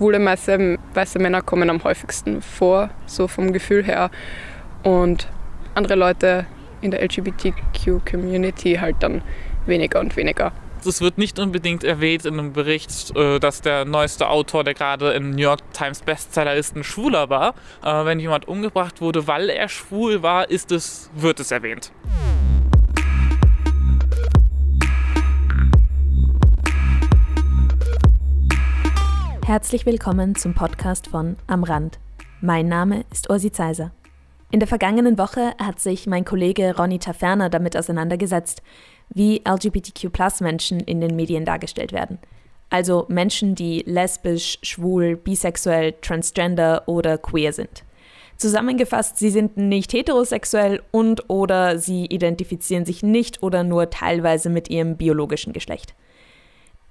schwule 0.00 0.24
weiße, 0.24 0.78
weiße 0.94 1.18
Männer 1.18 1.42
kommen 1.42 1.68
am 1.68 1.84
häufigsten 1.84 2.40
vor, 2.40 2.88
so 3.04 3.28
vom 3.28 3.52
Gefühl 3.52 3.84
her. 3.84 4.10
Und 4.82 5.28
andere 5.74 5.94
Leute 5.94 6.46
in 6.80 6.90
der 6.90 7.02
LGBTQ-Community 7.02 8.76
halt 8.80 8.96
dann 9.00 9.20
weniger 9.66 10.00
und 10.00 10.16
weniger. 10.16 10.52
Es 10.86 11.02
wird 11.02 11.18
nicht 11.18 11.38
unbedingt 11.38 11.84
erwähnt 11.84 12.24
in 12.24 12.38
einem 12.38 12.54
Bericht, 12.54 13.14
äh, 13.14 13.38
dass 13.38 13.60
der 13.60 13.84
neueste 13.84 14.30
Autor, 14.30 14.64
der 14.64 14.72
gerade 14.72 15.12
im 15.12 15.32
New 15.32 15.42
York 15.42 15.60
Times 15.74 16.00
Bestseller 16.00 16.54
ist, 16.54 16.74
ein 16.74 16.82
Schwuler 16.82 17.28
war. 17.28 17.52
Wenn 17.82 18.18
jemand 18.20 18.48
umgebracht 18.48 19.02
wurde, 19.02 19.26
weil 19.26 19.50
er 19.50 19.68
schwul 19.68 20.22
war, 20.22 20.48
ist 20.48 20.72
es, 20.72 21.10
wird 21.14 21.40
es 21.40 21.50
erwähnt. 21.50 21.92
Herzlich 29.50 29.84
willkommen 29.84 30.36
zum 30.36 30.54
Podcast 30.54 31.08
von 31.08 31.34
Am 31.48 31.64
Rand. 31.64 31.98
Mein 32.40 32.68
Name 32.68 33.04
ist 33.10 33.28
Ursi 33.30 33.50
Zeiser. 33.50 33.90
In 34.52 34.60
der 34.60 34.68
vergangenen 34.68 35.18
Woche 35.18 35.54
hat 35.58 35.80
sich 35.80 36.06
mein 36.06 36.24
Kollege 36.24 36.76
Ronny 36.76 37.00
Taferner 37.00 37.50
damit 37.50 37.76
auseinandergesetzt, 37.76 38.62
wie 39.08 39.42
LGBTQ-Plus-Menschen 39.44 40.78
in 40.78 41.00
den 41.00 41.16
Medien 41.16 41.44
dargestellt 41.44 41.90
werden. 41.90 42.20
Also 42.68 43.06
Menschen, 43.08 43.56
die 43.56 43.82
lesbisch, 43.84 44.60
schwul, 44.62 45.16
bisexuell, 45.16 45.94
transgender 46.00 46.84
oder 46.86 47.18
queer 47.18 47.52
sind. 47.52 47.82
Zusammengefasst, 48.36 49.18
sie 49.18 49.30
sind 49.30 49.56
nicht 49.56 49.92
heterosexuell 49.92 50.80
und 50.92 51.28
oder 51.28 51.76
sie 51.80 52.06
identifizieren 52.06 52.84
sich 52.84 53.02
nicht 53.02 53.42
oder 53.42 53.64
nur 53.64 53.90
teilweise 53.90 54.48
mit 54.48 54.70
ihrem 54.70 54.96
biologischen 54.96 55.52
Geschlecht. 55.52 55.96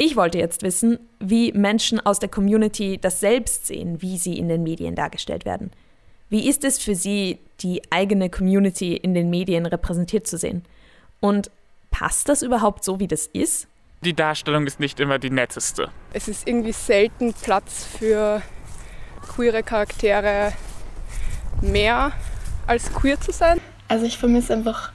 Ich 0.02 0.16
wollte 0.16 0.38
jetzt 0.38 0.63
wissen, 0.63 0.98
wie 1.20 1.52
Menschen 1.52 1.99
aus 1.99 2.20
der 2.20 2.30
Community 2.30 2.98
das 2.98 3.20
selbst 3.20 3.67
sehen, 3.67 4.02
wie 4.02 4.17
sie 4.17 4.39
in 4.39 4.48
den 4.48 4.63
Medien 4.63 4.95
dargestellt 4.95 5.44
werden. 5.44 5.72
Wie 6.30 6.48
ist 6.48 6.63
es 6.63 6.80
für 6.80 6.95
sie, 6.95 7.39
die 7.59 7.81
eigene 7.91 8.30
Community 8.30 8.95
in 8.95 9.14
den 9.14 9.30
Medien 9.30 9.66
repräsentiert 9.66 10.25
zu 10.25 10.38
sehen? 10.38 10.64
Und 11.19 11.52
passt 11.91 12.30
das 12.30 12.44
überhaupt 12.44 12.86
so, 12.86 13.02
wie 13.02 13.09
das 13.09 13.28
ist? 13.28 13.67
Die 14.06 14.14
Darstellung 14.14 14.66
ist 14.67 14.80
nicht 14.80 15.02
immer 15.02 15.19
die 15.19 15.31
netteste. 15.31 15.89
Es 16.13 16.30
ist 16.30 16.47
irgendwie 16.47 16.72
selten 16.72 17.34
Platz 17.34 17.86
für 17.86 18.41
queere 19.28 19.63
Charaktere 19.63 20.53
mehr 21.61 22.13
als 22.67 22.94
queer 22.94 23.19
zu 23.19 23.34
sein. 23.34 23.59
Also 23.89 24.06
ich 24.06 24.17
vermisse 24.17 24.53
einfach 24.53 24.94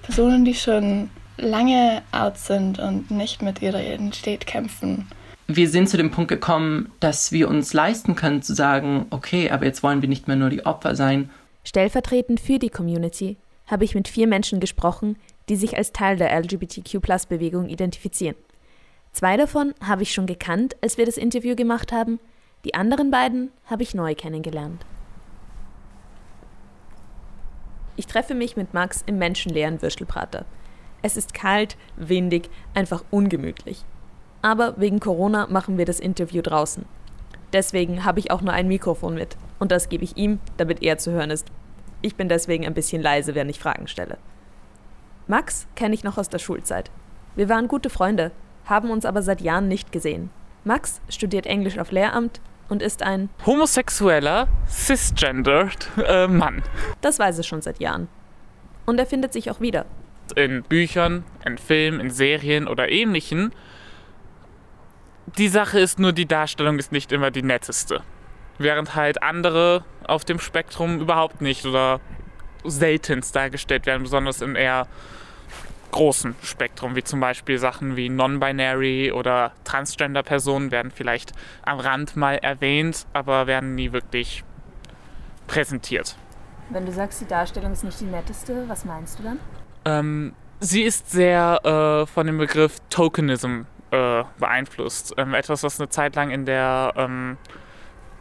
Personen, 0.00 0.46
die 0.46 0.54
schon 0.54 1.10
lange 1.36 2.02
out 2.12 2.38
sind 2.38 2.78
und 2.78 3.10
nicht 3.10 3.42
mit 3.42 3.62
ihrer 3.62 3.82
Identität 3.82 4.46
kämpfen. 4.46 5.06
Wir 5.46 5.68
sind 5.68 5.88
zu 5.88 5.96
dem 5.96 6.10
Punkt 6.10 6.28
gekommen, 6.28 6.90
dass 7.00 7.30
wir 7.30 7.48
uns 7.48 7.74
leisten 7.74 8.14
können 8.14 8.42
zu 8.42 8.54
sagen, 8.54 9.06
okay, 9.10 9.50
aber 9.50 9.66
jetzt 9.66 9.82
wollen 9.82 10.00
wir 10.00 10.08
nicht 10.08 10.26
mehr 10.26 10.36
nur 10.36 10.48
die 10.48 10.64
Opfer 10.64 10.96
sein. 10.96 11.28
Stellvertretend 11.64 12.40
für 12.40 12.58
die 12.58 12.70
Community 12.70 13.36
habe 13.66 13.84
ich 13.84 13.94
mit 13.94 14.08
vier 14.08 14.26
Menschen 14.26 14.60
gesprochen, 14.60 15.16
die 15.48 15.56
sich 15.56 15.76
als 15.76 15.92
Teil 15.92 16.16
der 16.16 16.34
LGBTQ-Plus-Bewegung 16.38 17.68
identifizieren. 17.68 18.36
Zwei 19.12 19.36
davon 19.36 19.74
habe 19.82 20.02
ich 20.02 20.12
schon 20.12 20.26
gekannt, 20.26 20.76
als 20.80 20.98
wir 20.98 21.06
das 21.06 21.16
Interview 21.16 21.54
gemacht 21.54 21.92
haben. 21.92 22.20
Die 22.64 22.74
anderen 22.74 23.10
beiden 23.10 23.50
habe 23.66 23.82
ich 23.82 23.94
neu 23.94 24.14
kennengelernt. 24.14 24.84
Ich 27.96 28.06
treffe 28.06 28.34
mich 28.34 28.56
mit 28.56 28.74
Max 28.74 29.04
im 29.06 29.18
menschenleeren 29.18 29.82
Würstelprater. 29.82 30.46
Es 31.04 31.18
ist 31.18 31.34
kalt, 31.34 31.76
windig, 31.96 32.48
einfach 32.72 33.04
ungemütlich. 33.10 33.84
Aber 34.40 34.80
wegen 34.80 35.00
Corona 35.00 35.46
machen 35.48 35.76
wir 35.76 35.84
das 35.84 36.00
Interview 36.00 36.40
draußen. 36.40 36.86
Deswegen 37.52 38.06
habe 38.06 38.20
ich 38.20 38.30
auch 38.30 38.40
nur 38.40 38.54
ein 38.54 38.68
Mikrofon 38.68 39.14
mit. 39.14 39.36
Und 39.58 39.70
das 39.70 39.90
gebe 39.90 40.02
ich 40.02 40.16
ihm, 40.16 40.38
damit 40.56 40.82
er 40.82 40.96
zu 40.96 41.12
hören 41.12 41.28
ist. 41.28 41.48
Ich 42.00 42.16
bin 42.16 42.30
deswegen 42.30 42.64
ein 42.64 42.72
bisschen 42.72 43.02
leise, 43.02 43.34
wenn 43.34 43.50
ich 43.50 43.58
Fragen 43.58 43.86
stelle. 43.86 44.16
Max 45.26 45.66
kenne 45.76 45.94
ich 45.94 46.04
noch 46.04 46.16
aus 46.16 46.30
der 46.30 46.38
Schulzeit. 46.38 46.90
Wir 47.36 47.50
waren 47.50 47.68
gute 47.68 47.90
Freunde, 47.90 48.30
haben 48.64 48.88
uns 48.88 49.04
aber 49.04 49.20
seit 49.20 49.42
Jahren 49.42 49.68
nicht 49.68 49.92
gesehen. 49.92 50.30
Max 50.64 51.02
studiert 51.10 51.44
Englisch 51.44 51.76
auf 51.76 51.92
Lehramt 51.92 52.40
und 52.70 52.80
ist 52.80 53.02
ein 53.02 53.28
homosexueller, 53.44 54.48
cisgendered 54.66 55.86
äh, 56.02 56.28
Mann. 56.28 56.62
Das 57.02 57.18
weiß 57.18 57.36
er 57.36 57.44
schon 57.44 57.60
seit 57.60 57.78
Jahren. 57.78 58.08
Und 58.86 58.98
er 58.98 59.04
findet 59.04 59.34
sich 59.34 59.50
auch 59.50 59.60
wieder 59.60 59.84
in 60.32 60.62
Büchern, 60.62 61.24
in 61.44 61.58
Filmen, 61.58 62.00
in 62.00 62.10
Serien 62.10 62.68
oder 62.68 62.88
ähnlichen. 62.90 63.52
Die 65.38 65.48
Sache 65.48 65.80
ist 65.80 65.98
nur, 65.98 66.12
die 66.12 66.26
Darstellung 66.26 66.78
ist 66.78 66.92
nicht 66.92 67.12
immer 67.12 67.30
die 67.30 67.42
netteste. 67.42 68.02
Während 68.58 68.94
halt 68.94 69.22
andere 69.22 69.84
auf 70.06 70.24
dem 70.24 70.38
Spektrum 70.38 71.00
überhaupt 71.00 71.40
nicht 71.40 71.66
oder 71.66 72.00
seltenst 72.64 73.34
dargestellt 73.34 73.86
werden, 73.86 74.02
besonders 74.02 74.40
im 74.40 74.56
eher 74.56 74.86
großen 75.90 76.34
Spektrum, 76.42 76.96
wie 76.96 77.04
zum 77.04 77.20
Beispiel 77.20 77.58
Sachen 77.58 77.94
wie 77.96 78.08
Non-Binary 78.08 79.12
oder 79.12 79.52
Transgender-Personen 79.62 80.72
werden 80.72 80.90
vielleicht 80.90 81.32
am 81.62 81.78
Rand 81.78 82.16
mal 82.16 82.34
erwähnt, 82.36 83.06
aber 83.12 83.46
werden 83.46 83.76
nie 83.76 83.92
wirklich 83.92 84.42
präsentiert. 85.46 86.16
Wenn 86.70 86.86
du 86.86 86.92
sagst, 86.92 87.20
die 87.20 87.26
Darstellung 87.26 87.72
ist 87.72 87.84
nicht 87.84 88.00
die 88.00 88.06
netteste, 88.06 88.64
was 88.68 88.84
meinst 88.84 89.18
du 89.18 89.22
dann? 89.22 89.38
Ähm, 89.84 90.34
sie 90.60 90.82
ist 90.82 91.10
sehr 91.10 91.60
äh, 91.64 92.06
von 92.06 92.26
dem 92.26 92.38
Begriff 92.38 92.78
Tokenism 92.90 93.62
äh, 93.90 94.24
beeinflusst. 94.38 95.14
Ähm, 95.16 95.34
etwas, 95.34 95.62
was 95.62 95.80
eine 95.80 95.88
Zeit 95.88 96.16
lang 96.16 96.30
in 96.30 96.46
der 96.46 96.92
ähm, 96.96 97.36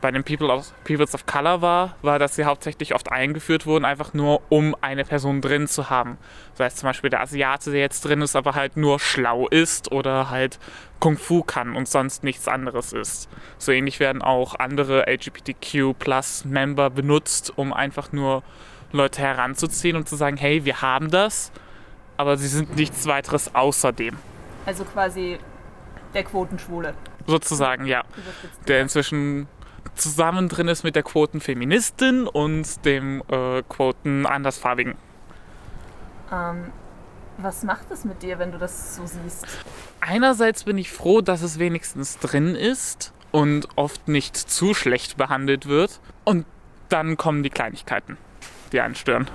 bei 0.04 0.12
den 0.12 0.26
People 0.26 0.50
of, 0.50 0.74
Peoples 0.84 1.16
of 1.16 1.26
Color 1.26 1.62
war, 1.62 1.96
war, 2.02 2.20
dass 2.20 2.36
sie 2.36 2.44
hauptsächlich 2.44 2.94
oft 2.94 3.10
eingeführt 3.10 3.66
wurden, 3.66 3.86
einfach 3.86 4.14
nur 4.14 4.42
um 4.50 4.76
eine 4.82 5.06
Person 5.06 5.40
drin 5.40 5.66
zu 5.66 5.90
haben. 5.90 6.18
Das 6.52 6.66
heißt 6.66 6.78
zum 6.80 6.90
Beispiel 6.90 7.10
der 7.10 7.22
Asiate, 7.22 7.72
der 7.72 7.80
jetzt 7.80 8.02
drin 8.02 8.22
ist, 8.22 8.36
aber 8.36 8.54
halt 8.54 8.76
nur 8.76 9.00
schlau 9.00 9.48
ist 9.48 9.94
oder 9.94 10.30
halt 10.30 10.60
Kung 11.00 11.18
Fu 11.18 11.42
kann 11.42 11.74
und 11.74 11.88
sonst 11.88 12.26
nichts 12.26 12.50
anderes 12.50 12.92
ist. 12.92 13.30
So 13.58 13.72
ähnlich 13.72 14.02
werden 14.02 14.22
auch 14.22 14.56
andere 14.56 15.08
LGBTQ-Plus-Member 15.08 16.90
benutzt, 16.90 17.54
um 17.56 17.72
einfach 17.72 18.12
nur 18.12 18.44
Leute 18.94 19.22
heranzuziehen 19.22 19.96
und 19.96 20.08
zu 20.08 20.16
sagen, 20.16 20.38
hey, 20.38 20.66
wir 20.66 20.82
haben 20.82 21.10
das, 21.10 21.52
aber 22.16 22.38
sie 22.38 22.48
sind 22.48 22.76
nichts 22.76 23.06
weiteres 23.08 23.54
außerdem. 23.54 24.16
Also 24.66 24.86
quasi 24.86 25.40
der 26.14 26.24
Quotenschwule. 26.24 26.94
Sozusagen, 27.26 27.86
ja. 27.86 28.04
Der 28.68 28.82
inzwischen 28.82 29.48
zusammen 29.96 30.48
drin 30.48 30.68
ist 30.68 30.84
mit 30.84 30.96
der 30.96 31.04
Quotenfeministin 31.04 32.28
und 32.28 32.86
dem 32.86 33.22
äh, 33.30 33.64
Quoten 33.68 34.26
andersfarbigen. 34.26 34.96
Ähm, 36.32 36.72
was 37.38 37.64
macht 37.64 37.90
es 37.92 38.06
mit 38.06 38.22
dir, 38.22 38.40
wenn 38.40 38.52
du 38.52 38.58
das 38.58 38.96
so 38.96 39.06
siehst? 39.06 39.48
Einerseits 40.00 40.64
bin 40.64 40.78
ich 40.78 40.92
froh, 40.92 41.22
dass 41.22 41.42
es 41.42 41.60
wenigstens 41.60 42.20
drin 42.20 42.56
ist 42.56 43.12
und 43.32 43.68
oft 43.76 44.08
nicht 44.08 44.38
zu 44.38 44.74
schlecht 44.74 45.18
behandelt 45.18 45.68
wird. 45.68 46.00
Und 46.24 46.46
dann 46.90 47.18
kommen 47.18 47.42
die 47.42 47.50
Kleinigkeiten 47.50 48.18
die 48.74 48.82
einen 48.82 48.96
stören. 48.96 49.28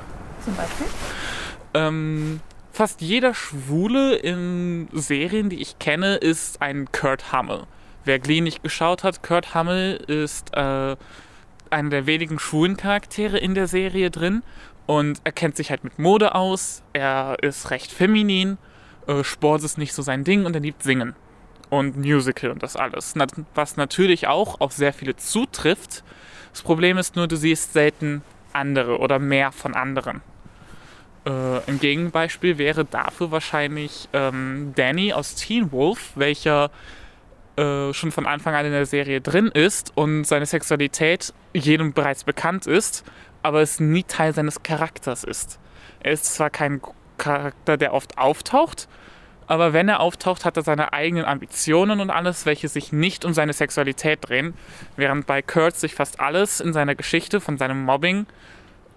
Zum 0.45 0.55
Beispiel? 0.57 0.87
Ähm, 1.75 2.41
fast 2.73 3.01
jeder 3.01 3.35
Schwule 3.35 4.17
in 4.17 4.89
Serien, 4.93 5.49
die 5.49 5.61
ich 5.61 5.79
kenne, 5.79 6.17
ist 6.17 6.61
ein 6.61 6.91
Kurt 6.93 7.33
Hummel. 7.33 7.65
Wer 8.05 8.19
Glee 8.19 8.41
nicht 8.41 8.63
geschaut 8.63 9.05
hat, 9.05 9.23
Kurt 9.23 9.55
Hummel 9.55 9.97
ist 10.07 10.55
äh, 10.55 10.97
einer 11.71 11.91
der 11.91 12.07
wenigen 12.07 12.39
schwulen 12.39 12.77
Charaktere 12.77 13.39
in 13.39 13.55
der 13.55 13.67
Serie 13.67 14.11
drin 14.11 14.43
und 14.87 15.21
er 15.25 15.33
kennt 15.33 15.57
sich 15.57 15.71
halt 15.71 15.85
mit 15.85 15.99
Mode 15.99 16.35
aus, 16.35 16.83
er 16.93 17.37
ist 17.43 17.71
recht 17.71 17.93
feminin, 17.93 18.57
äh, 19.07 19.23
Sport 19.23 19.63
ist 19.63 19.77
nicht 19.77 19.93
so 19.93 20.03
sein 20.03 20.25
Ding 20.25 20.47
und 20.47 20.55
er 20.55 20.61
liebt 20.61 20.83
Singen 20.83 21.15
und 21.71 21.99
Musical 21.99 22.51
und 22.51 22.63
das 22.63 22.77
alles. 22.77 23.15
Was 23.55 23.77
natürlich 23.77 24.27
auch 24.27 24.61
auf 24.61 24.73
sehr 24.73 24.93
viele 24.93 25.17
zutrifft. 25.17 26.03
Das 26.53 26.63
Problem 26.63 26.97
ist 26.97 27.17
nur, 27.17 27.29
du 27.29 27.37
siehst 27.37 27.75
selten 27.75 28.23
andere 28.59 28.99
oder 28.99 29.19
mehr 29.19 29.53
von 29.53 29.75
anderen. 29.75 30.21
Äh, 31.25 31.31
ein 31.67 31.79
Gegenbeispiel 31.81 32.59
wäre 32.59 32.85
dafür 32.85 33.31
wahrscheinlich 33.31 34.09
ähm, 34.13 34.73
Danny 34.75 35.13
aus 35.13 35.35
Teen 35.35 35.73
Wolf, 35.73 36.13
welcher 36.15 36.71
äh, 37.57 37.93
schon 37.93 38.13
von 38.13 38.27
Anfang 38.27 38.55
an 38.55 38.67
in 38.67 38.73
der 38.73 38.87
Serie 38.87 39.21
drin 39.21 39.49
ist 39.49 39.93
und 39.97 40.25
seine 40.25 40.47
Sexualität 40.47 41.35
jedem 41.53 41.93
bereits 41.93 42.25
bekannt 42.25 42.67
ist, 42.67 43.05
aber 43.43 43.63
es 43.63 43.81
nie 43.81 44.05
Teil 44.05 44.33
seines 44.33 44.63
Charakters 44.63 45.25
ist. 45.25 45.59
Er 46.01 46.13
ist 46.13 46.35
zwar 46.35 46.51
kein 46.51 46.81
Charakter, 47.17 47.77
der 47.77 47.95
oft 47.95 48.17
auftaucht, 48.17 48.89
aber 49.49 49.73
wenn 49.73 49.89
er 49.89 50.01
auftaucht, 50.01 50.45
hat 50.45 50.57
er 50.57 50.63
seine 50.63 50.93
eigenen 50.93 51.25
Ambitionen 51.25 52.01
und 52.01 52.11
alles, 52.11 52.47
welche 52.47 52.69
sich 52.69 52.93
nicht 52.93 53.25
um 53.25 53.33
seine 53.33 53.53
Sexualität 53.53 54.29
drehen, 54.29 54.55
während 54.97 55.27
bei 55.27 55.43
Kurt 55.43 55.77
sich 55.77 55.95
fast 55.95 56.21
alles 56.21 56.61
in 56.61 56.73
seiner 56.73 56.95
Geschichte 56.95 57.41
von 57.41 57.59
seinem 57.59 57.83
Mobbing 57.85 58.27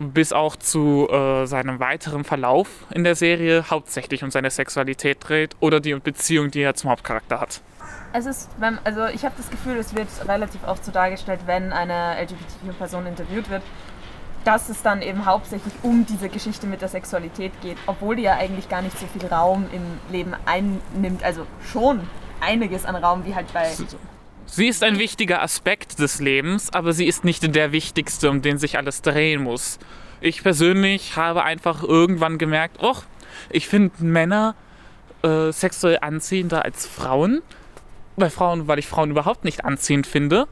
bis 0.01 0.33
auch 0.33 0.55
zu 0.55 1.07
äh, 1.09 1.45
seinem 1.45 1.79
weiteren 1.79 2.23
Verlauf 2.23 2.67
in 2.89 3.03
der 3.03 3.15
Serie 3.15 3.69
hauptsächlich 3.69 4.23
um 4.23 4.31
seine 4.31 4.49
Sexualität 4.49 5.17
dreht 5.21 5.55
oder 5.59 5.79
die 5.79 5.93
Beziehung, 5.93 6.49
die 6.49 6.61
er 6.61 6.73
zum 6.73 6.89
Hauptcharakter 6.89 7.39
hat. 7.39 7.61
Es 8.13 8.25
ist, 8.25 8.49
also 8.83 9.05
ich 9.07 9.23
habe 9.23 9.35
das 9.37 9.49
Gefühl, 9.49 9.77
es 9.77 9.95
wird 9.95 10.07
relativ 10.27 10.67
oft 10.67 10.83
so 10.83 10.91
dargestellt, 10.91 11.41
wenn 11.45 11.71
eine 11.71 12.19
LGBTQ-Person 12.21 13.05
interviewt 13.05 13.49
wird, 13.49 13.61
dass 14.43 14.69
es 14.69 14.81
dann 14.81 15.01
eben 15.01 15.25
hauptsächlich 15.25 15.73
um 15.83 16.05
diese 16.05 16.29
Geschichte 16.29 16.67
mit 16.67 16.81
der 16.81 16.89
Sexualität 16.89 17.51
geht, 17.61 17.77
obwohl 17.85 18.15
die 18.15 18.23
ja 18.23 18.33
eigentlich 18.33 18.69
gar 18.69 18.81
nicht 18.81 18.97
so 18.97 19.05
viel 19.07 19.27
Raum 19.27 19.65
im 19.71 19.83
Leben 20.11 20.33
einnimmt. 20.45 21.23
Also 21.23 21.45
schon 21.71 22.01
einiges 22.39 22.85
an 22.85 22.95
Raum, 22.95 23.25
wie 23.25 23.35
halt 23.35 23.53
bei. 23.53 23.69
Sie 24.45 24.67
ist 24.67 24.83
ein 24.83 24.99
wichtiger 24.99 25.41
Aspekt 25.41 25.99
des 25.99 26.19
Lebens, 26.19 26.73
aber 26.73 26.93
sie 26.93 27.05
ist 27.05 27.23
nicht 27.23 27.55
der 27.55 27.71
wichtigste, 27.71 28.29
um 28.29 28.41
den 28.41 28.57
sich 28.57 28.77
alles 28.77 29.01
drehen 29.01 29.43
muss. 29.43 29.79
Ich 30.19 30.43
persönlich 30.43 31.15
habe 31.15 31.43
einfach 31.43 31.83
irgendwann 31.83 32.37
gemerkt, 32.37 32.77
oh, 32.81 32.97
ich 33.49 33.67
finde 33.67 34.03
Männer 34.03 34.55
äh, 35.23 35.51
sexuell 35.51 35.99
anziehender 36.01 36.65
als 36.65 36.85
Frauen. 36.85 37.41
Bei 38.17 38.29
Frauen, 38.29 38.67
weil 38.67 38.79
ich 38.79 38.87
Frauen 38.87 39.11
überhaupt 39.11 39.45
nicht 39.45 39.63
anziehend 39.63 40.05
finde. 40.05 40.47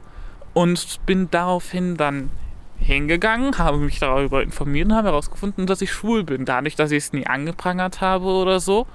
Und 0.54 1.04
bin 1.06 1.30
daraufhin 1.30 1.96
dann 1.96 2.30
hingegangen, 2.80 3.58
habe 3.58 3.78
mich 3.78 3.98
darüber 3.98 4.42
informiert 4.42 4.86
und 4.86 4.94
habe 4.94 5.08
herausgefunden, 5.08 5.66
dass 5.66 5.82
ich 5.82 5.92
schwul 5.92 6.24
bin. 6.24 6.44
Dadurch, 6.44 6.76
dass 6.76 6.90
ich 6.90 6.98
es 6.98 7.12
nie 7.12 7.26
angeprangert 7.26 8.00
habe 8.00 8.26
oder 8.26 8.58
so, 8.60 8.86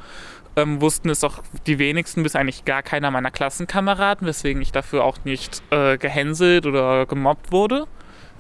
ähm, 0.56 0.82
wussten 0.82 1.10
es 1.10 1.24
auch 1.24 1.40
die 1.68 1.80
wenigsten 1.80 2.24
bis 2.24 2.36
eigentlich 2.36 2.66
gar 2.66 2.82
keiner 2.82 3.12
meiner 3.12 3.32
Klassenkameraden, 3.32 4.28
weswegen 4.28 4.62
ich 4.62 4.72
dafür 4.72 5.04
auch 5.04 5.18
nicht 5.24 5.62
äh, 5.72 5.98
gehänselt 5.98 6.66
oder 6.66 7.06
gemobbt 7.06 7.52
wurde. 7.52 7.86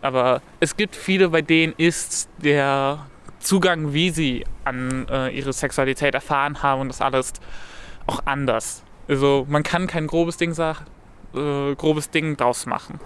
Aber 0.02 0.42
es 0.60 0.78
gibt 0.78 0.96
viele, 0.96 1.30
bei 1.30 1.42
denen 1.42 1.74
ist 1.78 2.30
der 2.38 3.06
Zugang, 3.40 3.94
wie 3.94 4.10
sie 4.10 4.46
an 4.64 5.08
äh, 5.10 5.30
ihre 5.30 5.54
Sexualität 5.54 6.14
erfahren 6.14 6.64
haben 6.64 6.82
und 6.82 6.88
das 6.90 7.02
alles 7.02 7.34
auch 8.08 8.22
anders. 8.26 8.84
Also 9.08 9.46
man 9.50 9.64
kann 9.64 9.88
kein 9.88 10.08
grobes 10.08 10.38
Ding, 10.38 10.52
äh, 10.52 11.76
grobes 11.76 12.10
Ding 12.10 12.38
draus 12.38 12.66
machen. 12.66 13.00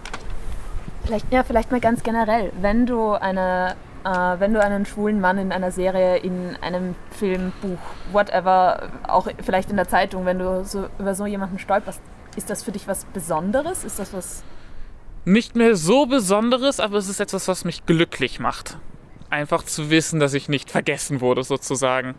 Vielleicht, 1.10 1.34
ja, 1.34 1.44
vielleicht 1.44 1.72
mal 1.72 1.80
ganz 1.80 2.04
generell, 2.04 2.52
wenn 2.62 2.86
du 2.86 3.14
eine 3.14 3.76
äh, 4.04 4.10
wenn 4.10 4.54
du 4.54 4.62
einen 4.62 4.86
schwulen 4.86 5.20
Mann 5.20 5.40
in 5.40 5.52
einer 5.52 5.72
Serie, 5.72 6.18
in 6.18 6.56
einem 6.62 6.94
Film, 7.10 7.52
Buch, 7.64 7.80
whatever, 8.12 8.92
auch 9.08 9.28
vielleicht 9.44 9.72
in 9.72 9.76
der 9.76 9.88
Zeitung, 9.88 10.28
wenn 10.28 10.38
du 10.38 10.64
so 10.64 10.88
über 11.00 11.16
so 11.16 11.26
jemanden 11.26 11.58
stolperst, 11.58 12.00
ist 12.36 12.52
das 12.52 12.62
für 12.62 12.72
dich 12.72 12.88
was 12.88 13.06
Besonderes? 13.06 13.84
Ist 13.84 13.98
das 13.98 14.14
was? 14.14 14.44
Nicht 15.26 15.56
mehr 15.56 15.76
so 15.76 16.06
Besonderes, 16.06 16.80
aber 16.80 16.98
es 16.98 17.10
ist 17.10 17.20
etwas, 17.20 17.48
was 17.48 17.66
mich 17.66 17.88
glücklich 17.88 18.40
macht. 18.40 18.78
Einfach 19.32 19.64
zu 19.64 19.90
wissen, 19.90 20.20
dass 20.20 20.36
ich 20.36 20.48
nicht 20.48 20.70
vergessen 20.70 21.22
wurde, 21.22 21.42
sozusagen. 21.44 22.14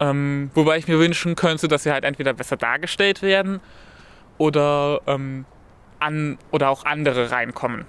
Ähm, 0.00 0.50
wobei 0.54 0.78
ich 0.78 0.88
mir 0.88 0.98
wünschen 0.98 1.36
könnte, 1.36 1.68
dass 1.68 1.82
sie 1.82 1.92
halt 1.92 2.04
entweder 2.04 2.32
besser 2.32 2.56
dargestellt 2.56 3.20
werden 3.20 3.60
oder, 4.38 5.02
ähm, 5.06 5.44
an, 5.98 6.38
oder 6.50 6.70
auch 6.70 6.86
andere 6.86 7.30
reinkommen. 7.30 7.84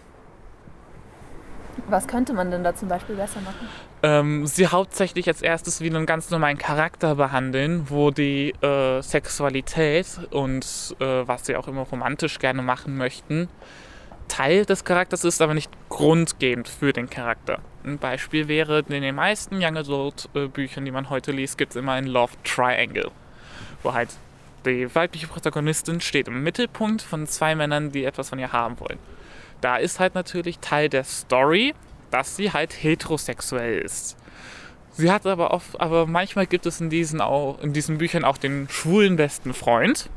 Was 1.90 2.08
könnte 2.08 2.34
man 2.34 2.52
denn 2.52 2.64
da 2.64 2.76
zum 2.76 2.88
Beispiel 2.88 3.16
besser 3.16 3.42
machen? 3.42 3.68
Ähm, 4.04 4.46
sie 4.46 4.68
hauptsächlich 4.68 5.28
als 5.28 5.42
erstes 5.42 5.82
wie 5.82 5.90
einen 5.90 6.06
ganz 6.06 6.30
normalen 6.30 6.58
Charakter 6.58 7.16
behandeln, 7.16 7.90
wo 7.90 8.12
die 8.12 8.52
äh, 8.62 9.02
Sexualität 9.02 10.08
und 10.32 10.96
äh, 11.00 11.28
was 11.28 11.46
sie 11.46 11.56
auch 11.56 11.68
immer 11.68 11.82
romantisch 11.82 12.40
gerne 12.40 12.62
machen 12.62 12.96
möchten, 12.96 13.50
Teil 14.28 14.66
des 14.66 14.86
Charakters 14.86 15.26
ist, 15.26 15.42
aber 15.42 15.54
nicht 15.54 15.72
grundgebend 15.90 16.70
für 16.70 16.94
den 16.94 17.10
Charakter. 17.10 17.60
Ein 17.84 17.98
Beispiel 17.98 18.48
wäre, 18.48 18.80
in 18.88 19.02
den 19.02 19.16
meisten 19.16 19.56
Young 19.56 19.78
Adult 19.78 20.30
äh, 20.36 20.48
Büchern, 20.48 20.86
die 20.86 20.92
man 20.92 21.10
heute 21.10 21.32
liest, 21.32 21.58
gibt 21.58 21.72
es 21.72 21.76
immer 21.76 21.94
ein 21.94 22.06
Love 22.06 22.34
Triangle, 22.44 23.10
wo 23.84 23.94
halt 23.94 24.10
die 24.66 24.94
weibliche 24.94 25.28
Protagonistin 25.28 26.02
steht 26.02 26.28
im 26.28 26.44
Mittelpunkt 26.44 27.02
von 27.02 27.26
zwei 27.28 27.56
Männern, 27.56 27.92
die 27.92 28.06
etwas 28.06 28.30
von 28.30 28.40
ihr 28.40 28.52
haben 28.52 28.80
wollen 28.80 29.00
da 29.62 29.78
ist 29.78 30.00
halt 30.00 30.16
natürlich 30.16 30.60
Teil 30.60 30.90
der 30.90 31.04
Story, 31.04 31.74
dass 32.12 32.36
sie 32.36 32.52
halt 32.52 32.74
heterosexuell 32.74 33.80
ist. 33.80 34.18
Sie 34.92 35.12
hat 35.12 35.26
aber 35.26 35.52
oft, 35.52 35.80
aber 35.80 36.06
manchmal 36.08 36.46
gibt 36.46 36.66
es 36.66 36.82
in 36.82 36.90
diesen, 36.90 37.22
auch, 37.22 37.60
in 37.62 37.74
diesen 37.74 37.98
Büchern 37.98 38.26
auch 38.26 38.38
den 38.38 38.68
schwulen 38.70 39.16
besten 39.16 39.54
Freund, 39.54 40.10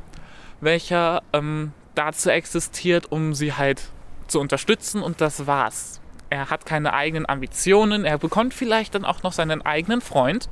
welcher 0.59 1.21
ähm, 1.31 1.71
dazu 1.95 2.29
existiert, 2.29 3.11
um 3.11 3.33
sie 3.33 3.53
halt 3.53 3.81
zu 4.27 4.39
unterstützen 4.39 5.01
und 5.01 5.21
das 5.21 5.47
war's. 5.47 6.01
Er 6.29 6.49
hat 6.49 6.65
keine 6.65 6.93
eigenen 6.93 7.29
Ambitionen, 7.29 8.05
er 8.05 8.17
bekommt 8.17 8.53
vielleicht 8.53 8.95
dann 8.95 9.05
auch 9.05 9.23
noch 9.23 9.33
seinen 9.33 9.61
eigenen 9.61 10.01
Freund 10.01 10.49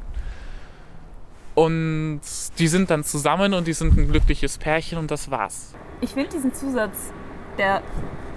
und 1.56 2.22
die 2.60 2.68
sind 2.68 2.90
dann 2.90 3.04
zusammen 3.04 3.54
und 3.54 3.68
die 3.68 3.74
sind 3.74 3.98
ein 3.98 4.08
glückliches 4.08 4.58
Pärchen 4.58 4.98
und 4.98 5.12
das 5.12 5.30
war's. 5.32 5.74
Ich 6.00 6.12
finde 6.12 6.30
diesen 6.30 6.54
Zusatz, 6.54 7.12
der 7.58 7.82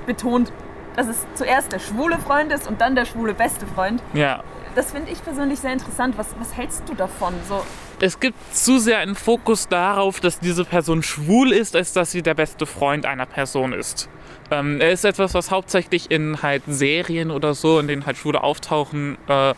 betont, 0.06 0.52
dass 0.96 1.08
es 1.08 1.26
zuerst 1.34 1.72
der 1.72 1.78
schwule 1.78 2.18
Freund 2.18 2.52
ist 2.52 2.68
und 2.68 2.80
dann 2.80 2.94
der 2.94 3.04
schwule 3.04 3.34
beste 3.34 3.66
Freund. 3.66 4.02
Ja. 4.12 4.42
Das 4.74 4.90
finde 4.90 5.12
ich 5.12 5.22
persönlich 5.22 5.60
sehr 5.60 5.72
interessant. 5.72 6.18
Was, 6.18 6.34
was 6.38 6.56
hältst 6.56 6.88
du 6.88 6.94
davon? 6.94 7.34
So? 7.48 7.62
Es 8.00 8.18
gibt 8.18 8.36
zu 8.52 8.78
sehr 8.78 8.98
einen 8.98 9.14
Fokus 9.14 9.68
darauf, 9.68 10.18
dass 10.20 10.40
diese 10.40 10.64
Person 10.64 11.02
schwul 11.02 11.52
ist, 11.52 11.76
als 11.76 11.92
dass 11.92 12.10
sie 12.10 12.22
der 12.22 12.34
beste 12.34 12.66
Freund 12.66 13.06
einer 13.06 13.26
Person 13.26 13.72
ist. 13.72 14.08
Ähm, 14.50 14.80
er 14.80 14.90
ist 14.90 15.04
etwas, 15.04 15.34
was 15.34 15.50
hauptsächlich 15.50 16.10
in 16.10 16.42
halt 16.42 16.62
Serien 16.66 17.30
oder 17.30 17.54
so, 17.54 17.78
in 17.78 17.86
denen 17.86 18.04
halt 18.04 18.16
Schwule 18.16 18.42
auftauchen, 18.42 19.16
äh, 19.28 19.54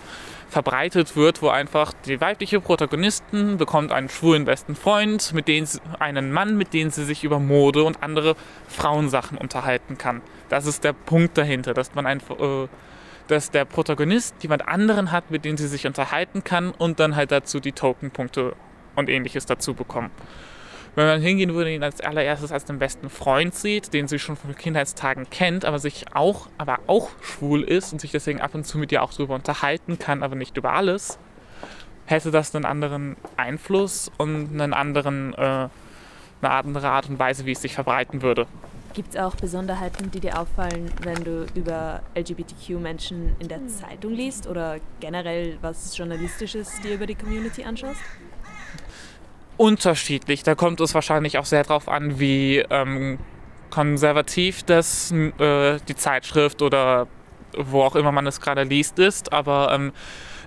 verbreitet 0.48 1.16
wird, 1.16 1.42
wo 1.42 1.48
einfach 1.48 1.92
die 2.06 2.20
weibliche 2.20 2.60
Protagonistin 2.60 3.56
bekommt 3.56 3.92
einen 3.92 4.08
schwulen 4.08 4.44
besten 4.44 4.76
Freund, 4.76 5.32
mit 5.32 5.48
dem 5.48 5.66
sie, 5.66 5.80
einen 5.98 6.30
Mann, 6.30 6.56
mit 6.56 6.72
dem 6.72 6.90
sie 6.90 7.04
sich 7.04 7.24
über 7.24 7.40
Mode 7.40 7.82
und 7.84 8.02
andere 8.02 8.36
Frauensachen 8.68 9.38
unterhalten 9.38 9.98
kann. 9.98 10.22
Das 10.48 10.66
ist 10.66 10.84
der 10.84 10.92
Punkt 10.92 11.36
dahinter, 11.36 11.74
dass 11.74 11.94
man 11.94 12.06
einfach, 12.06 12.38
äh, 12.38 12.68
dass 13.28 13.50
der 13.50 13.64
Protagonist 13.64 14.36
jemand 14.42 14.68
anderen 14.68 15.12
hat, 15.12 15.30
mit 15.30 15.44
dem 15.44 15.56
sie 15.56 15.68
sich 15.68 15.86
unterhalten 15.86 16.44
kann 16.44 16.70
und 16.70 17.00
dann 17.00 17.16
halt 17.16 17.32
dazu 17.32 17.60
die 17.60 17.72
Tokenpunkte 17.72 18.54
und 18.94 19.08
ähnliches 19.08 19.46
dazu 19.46 19.74
bekommen. 19.74 20.10
Wenn 20.96 21.06
man 21.06 21.20
hingehen 21.20 21.52
würde, 21.52 21.70
ihn 21.74 21.82
als 21.82 22.00
allererstes 22.00 22.52
als 22.52 22.64
den 22.64 22.78
besten 22.78 23.10
Freund 23.10 23.54
sieht, 23.54 23.92
den 23.92 24.08
sie 24.08 24.18
schon 24.18 24.34
von 24.34 24.54
Kindheitstagen 24.56 25.28
kennt, 25.28 25.66
aber 25.66 25.78
sich 25.78 26.06
auch, 26.14 26.48
aber 26.56 26.78
auch 26.86 27.10
schwul 27.20 27.62
ist 27.62 27.92
und 27.92 28.00
sich 28.00 28.12
deswegen 28.12 28.40
ab 28.40 28.54
und 28.54 28.64
zu 28.64 28.78
mit 28.78 28.92
ihr 28.92 29.02
auch 29.02 29.12
darüber 29.12 29.34
unterhalten 29.34 29.98
kann, 29.98 30.22
aber 30.22 30.36
nicht 30.36 30.56
über 30.56 30.72
alles, 30.72 31.18
hätte 32.06 32.30
das 32.30 32.54
einen 32.54 32.64
anderen 32.64 33.16
Einfluss 33.36 34.10
und 34.16 34.58
einen 34.58 34.72
anderen, 34.72 35.34
äh, 35.34 35.68
eine 36.40 36.50
andere 36.50 36.88
Art 36.88 37.10
und 37.10 37.18
Weise, 37.18 37.44
wie 37.44 37.52
es 37.52 37.60
sich 37.60 37.74
verbreiten 37.74 38.22
würde. 38.22 38.46
Gibt 38.96 39.10
es 39.10 39.16
auch 39.20 39.34
Besonderheiten, 39.34 40.10
die 40.10 40.20
dir 40.20 40.40
auffallen, 40.40 40.90
wenn 41.02 41.22
du 41.22 41.46
über 41.54 42.02
LGBTQ-Menschen 42.16 43.36
in 43.38 43.46
der 43.46 43.66
Zeitung 43.68 44.14
liest 44.14 44.46
oder 44.46 44.78
generell 45.00 45.58
was 45.60 45.96
Journalistisches 45.96 46.80
dir 46.80 46.94
über 46.94 47.06
die 47.06 47.14
Community 47.14 47.62
anschaust? 47.62 48.00
unterschiedlich. 49.56 50.42
Da 50.42 50.54
kommt 50.54 50.80
es 50.80 50.94
wahrscheinlich 50.94 51.38
auch 51.38 51.44
sehr 51.44 51.62
darauf 51.62 51.88
an, 51.88 52.18
wie 52.18 52.58
ähm, 52.70 53.18
konservativ 53.70 54.62
das, 54.62 55.12
äh, 55.12 55.78
die 55.88 55.96
Zeitschrift 55.96 56.62
oder 56.62 57.06
wo 57.56 57.82
auch 57.82 57.96
immer 57.96 58.12
man 58.12 58.26
es 58.26 58.40
gerade 58.40 58.62
liest 58.64 58.98
ist. 58.98 59.32
Aber 59.32 59.72
ähm, 59.72 59.92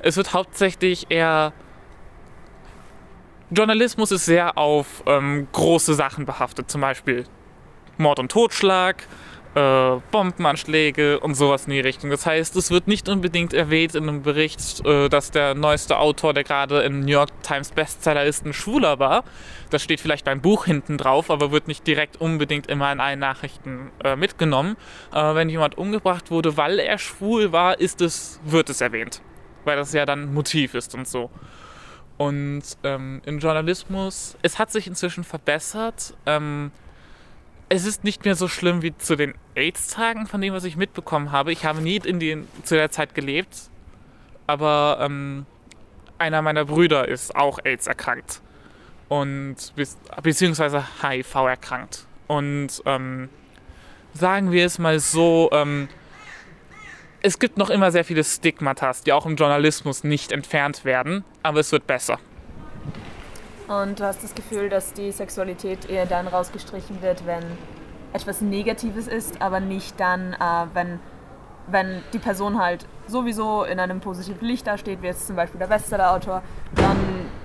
es 0.02 0.18
wird 0.18 0.34
hauptsächlich 0.34 1.08
eher. 1.10 1.54
Journalismus 3.52 4.12
ist 4.12 4.26
sehr 4.26 4.58
auf 4.60 5.04
ähm, 5.08 5.48
große 5.52 5.96
Sachen 5.96 6.26
behaftet, 6.26 6.70
zum 6.70 6.82
Beispiel 6.82 7.26
Mord 8.00 8.20
und 8.20 8.32
Totschlag, 8.32 9.06
äh, 9.56 9.98
Bombenanschläge 10.12 11.20
und 11.20 11.34
sowas 11.34 11.66
in 11.66 11.72
die 11.72 11.80
Richtung. 11.80 12.10
Das 12.12 12.26
heißt, 12.26 12.56
es 12.56 12.70
wird 12.72 12.88
nicht 12.88 13.10
unbedingt 13.10 13.54
erwähnt 13.54 13.96
in 13.96 14.08
einem 14.08 14.22
Bericht, 14.22 14.86
äh, 14.86 15.10
dass 15.10 15.32
der 15.32 15.56
neueste 15.56 15.98
Autor, 15.98 16.34
der 16.34 16.44
gerade 16.44 16.82
im 16.82 17.02
New 17.02 17.12
York 17.12 17.30
Times 17.42 17.72
Bestseller 17.72 18.26
ist, 18.26 18.46
ein 18.46 18.54
Schwuler 18.54 19.00
war. 19.00 19.24
Das 19.70 19.82
steht 19.82 20.00
vielleicht 20.02 20.26
beim 20.26 20.40
Buch 20.40 20.66
hinten 20.66 20.98
drauf, 20.98 21.32
aber 21.32 21.52
wird 21.52 21.68
nicht 21.68 21.86
direkt 21.88 22.22
unbedingt 22.22 22.68
immer 22.68 22.92
in 22.92 23.00
allen 23.00 23.20
Nachrichten 23.20 23.92
äh, 24.04 24.16
mitgenommen. 24.16 24.78
Wenn 25.12 25.50
jemand 25.50 25.78
umgebracht 25.78 26.32
wurde, 26.32 26.56
weil 26.58 26.80
er 26.80 26.98
schwul 26.98 27.52
war, 27.52 27.80
ist 27.80 28.02
es, 28.02 28.40
wird 28.44 28.70
es 28.70 28.82
erwähnt. 28.82 29.22
Weil 29.66 29.78
das 29.78 29.94
ja 29.94 30.06
dann 30.06 30.34
Motiv 30.34 30.74
ist 30.76 30.96
und 30.96 31.08
so. 31.08 31.30
Und 32.18 32.64
ähm, 32.84 33.22
im 33.26 33.40
Journalismus, 33.40 34.38
es 34.42 34.60
hat 34.60 34.72
sich 34.72 34.88
inzwischen 34.88 35.24
verbessert. 35.24 36.14
Ähm, 36.26 36.72
es 37.70 37.86
ist 37.86 38.04
nicht 38.04 38.26
mehr 38.26 38.36
so 38.36 38.48
schlimm 38.48 38.82
wie 38.82 38.98
zu 38.98 39.16
den 39.16 39.36
AIDS-Tagen, 39.56 40.26
von 40.26 40.42
dem, 40.42 40.54
was 40.54 40.64
ich 40.64 40.76
mitbekommen 40.76 41.32
habe. 41.32 41.52
Ich 41.52 41.66
habe 41.66 41.82
nie 41.82 41.98
in 41.98 42.20
die, 42.20 42.44
zu 42.64 42.76
der 42.76 42.90
Zeit 42.90 43.14
gelebt, 43.14 43.70
aber 44.48 44.98
ähm, 45.02 45.46
einer 46.18 46.42
meiner 46.42 46.66
Brüder 46.66 47.08
ist 47.08 47.36
auch 47.36 47.60
AIDS 47.64 47.86
erkrankt 47.86 48.42
und 49.08 49.56
beziehungsweise 50.22 50.84
HIV 51.02 51.36
erkrankt. 51.36 52.06
Und 52.28 52.82
ähm, 52.86 53.30
sagen 54.14 54.52
wir 54.52 54.66
es 54.66 54.80
mal 54.80 55.00
so, 55.00 55.50
ähm, 55.52 55.88
es 57.22 57.38
gibt 57.38 57.58
noch 57.58 57.70
immer 57.70 57.92
sehr 57.92 58.06
viele 58.06 58.24
Stigmatas, 58.24 59.04
die 59.04 59.14
auch 59.14 59.26
im 59.26 59.36
Journalismus 59.36 60.04
nicht 60.04 60.32
entfernt 60.32 60.86
werden, 60.86 61.24
aber 61.44 61.60
es 61.60 61.72
wird 61.72 61.86
besser. 61.86 62.20
Und 63.70 64.00
du 64.00 64.04
hast 64.04 64.24
das 64.24 64.34
Gefühl, 64.34 64.68
dass 64.68 64.94
die 64.94 65.12
Sexualität 65.12 65.88
eher 65.88 66.08
dann 66.08 66.28
rausgestrichen 66.28 67.04
wird, 67.04 67.28
wenn 67.28 67.44
etwas 68.14 68.42
Negatives 68.42 69.08
ist, 69.08 69.44
aber 69.44 69.60
nicht 69.60 70.00
dann, 70.00 70.34
äh, 70.34 70.66
wenn, 70.74 71.00
wenn 71.68 72.02
die 72.12 72.18
Person 72.18 72.60
halt 72.60 72.88
sowieso 73.08 73.64
in 73.64 73.80
einem 73.80 74.00
positiven 74.00 74.48
Licht 74.48 74.66
dasteht, 74.66 75.04
wie 75.04 75.06
jetzt 75.06 75.28
zum 75.28 75.36
Beispiel 75.36 75.60
der 75.60 75.70
Wester, 75.70 75.98
der 75.98 76.12
Autor, 76.12 76.42
dann 76.74 76.98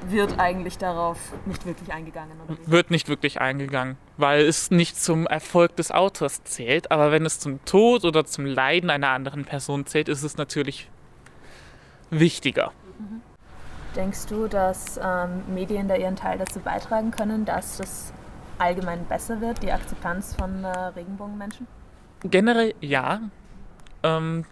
wird 0.08 0.38
eigentlich 0.38 0.78
darauf 0.78 1.18
nicht 1.44 1.66
wirklich 1.66 1.92
eingegangen. 1.92 2.32
Wird 2.64 2.90
nicht 2.90 3.10
wirklich 3.10 3.42
eingegangen, 3.42 3.98
weil 4.16 4.46
es 4.46 4.70
nicht 4.70 4.96
zum 4.96 5.26
Erfolg 5.26 5.76
des 5.76 5.90
Autors 5.90 6.42
zählt, 6.44 6.90
aber 6.90 7.12
wenn 7.12 7.26
es 7.26 7.38
zum 7.38 7.62
Tod 7.66 8.06
oder 8.06 8.24
zum 8.24 8.46
Leiden 8.46 8.88
einer 8.88 9.08
anderen 9.10 9.44
Person 9.44 9.84
zählt, 9.84 10.08
ist 10.08 10.22
es 10.22 10.38
natürlich 10.38 10.88
wichtiger. 12.08 12.72
Mhm. 12.98 13.20
Denkst 13.96 14.26
du, 14.26 14.48
dass 14.48 14.98
ähm, 15.02 15.42
Medien 15.54 15.86
da 15.86 15.94
ihren 15.94 16.16
Teil 16.16 16.38
dazu 16.38 16.58
beitragen 16.58 17.10
können, 17.12 17.44
dass 17.44 17.76
das 17.76 18.12
allgemein 18.58 19.04
besser 19.06 19.40
wird, 19.40 19.62
die 19.62 19.70
Akzeptanz 19.70 20.34
von 20.34 20.64
äh, 20.64 20.68
Regenbogenmenschen? 20.68 21.66
Generell 22.24 22.74
ja. 22.80 23.20
Ähm, 24.02 24.44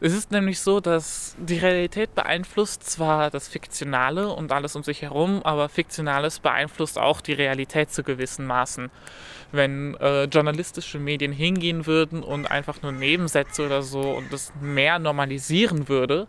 es 0.00 0.14
ist 0.14 0.30
nämlich 0.30 0.60
so, 0.60 0.78
dass 0.78 1.34
die 1.38 1.58
Realität 1.58 2.14
beeinflusst 2.14 2.88
zwar 2.88 3.30
das 3.30 3.48
Fiktionale 3.48 4.28
und 4.28 4.52
alles 4.52 4.76
um 4.76 4.84
sich 4.84 5.02
herum, 5.02 5.42
aber 5.42 5.68
Fiktionales 5.68 6.38
beeinflusst 6.38 6.98
auch 6.98 7.20
die 7.20 7.32
Realität 7.32 7.90
zu 7.90 8.04
gewissen 8.04 8.46
Maßen. 8.46 8.90
Wenn 9.50 9.96
äh, 9.96 10.24
journalistische 10.24 11.00
Medien 11.00 11.32
hingehen 11.32 11.86
würden 11.86 12.22
und 12.22 12.48
einfach 12.48 12.80
nur 12.82 12.92
Nebensätze 12.92 13.66
oder 13.66 13.82
so 13.82 14.00
und 14.00 14.32
das 14.32 14.52
mehr 14.60 15.00
normalisieren 15.00 15.88
würde, 15.88 16.28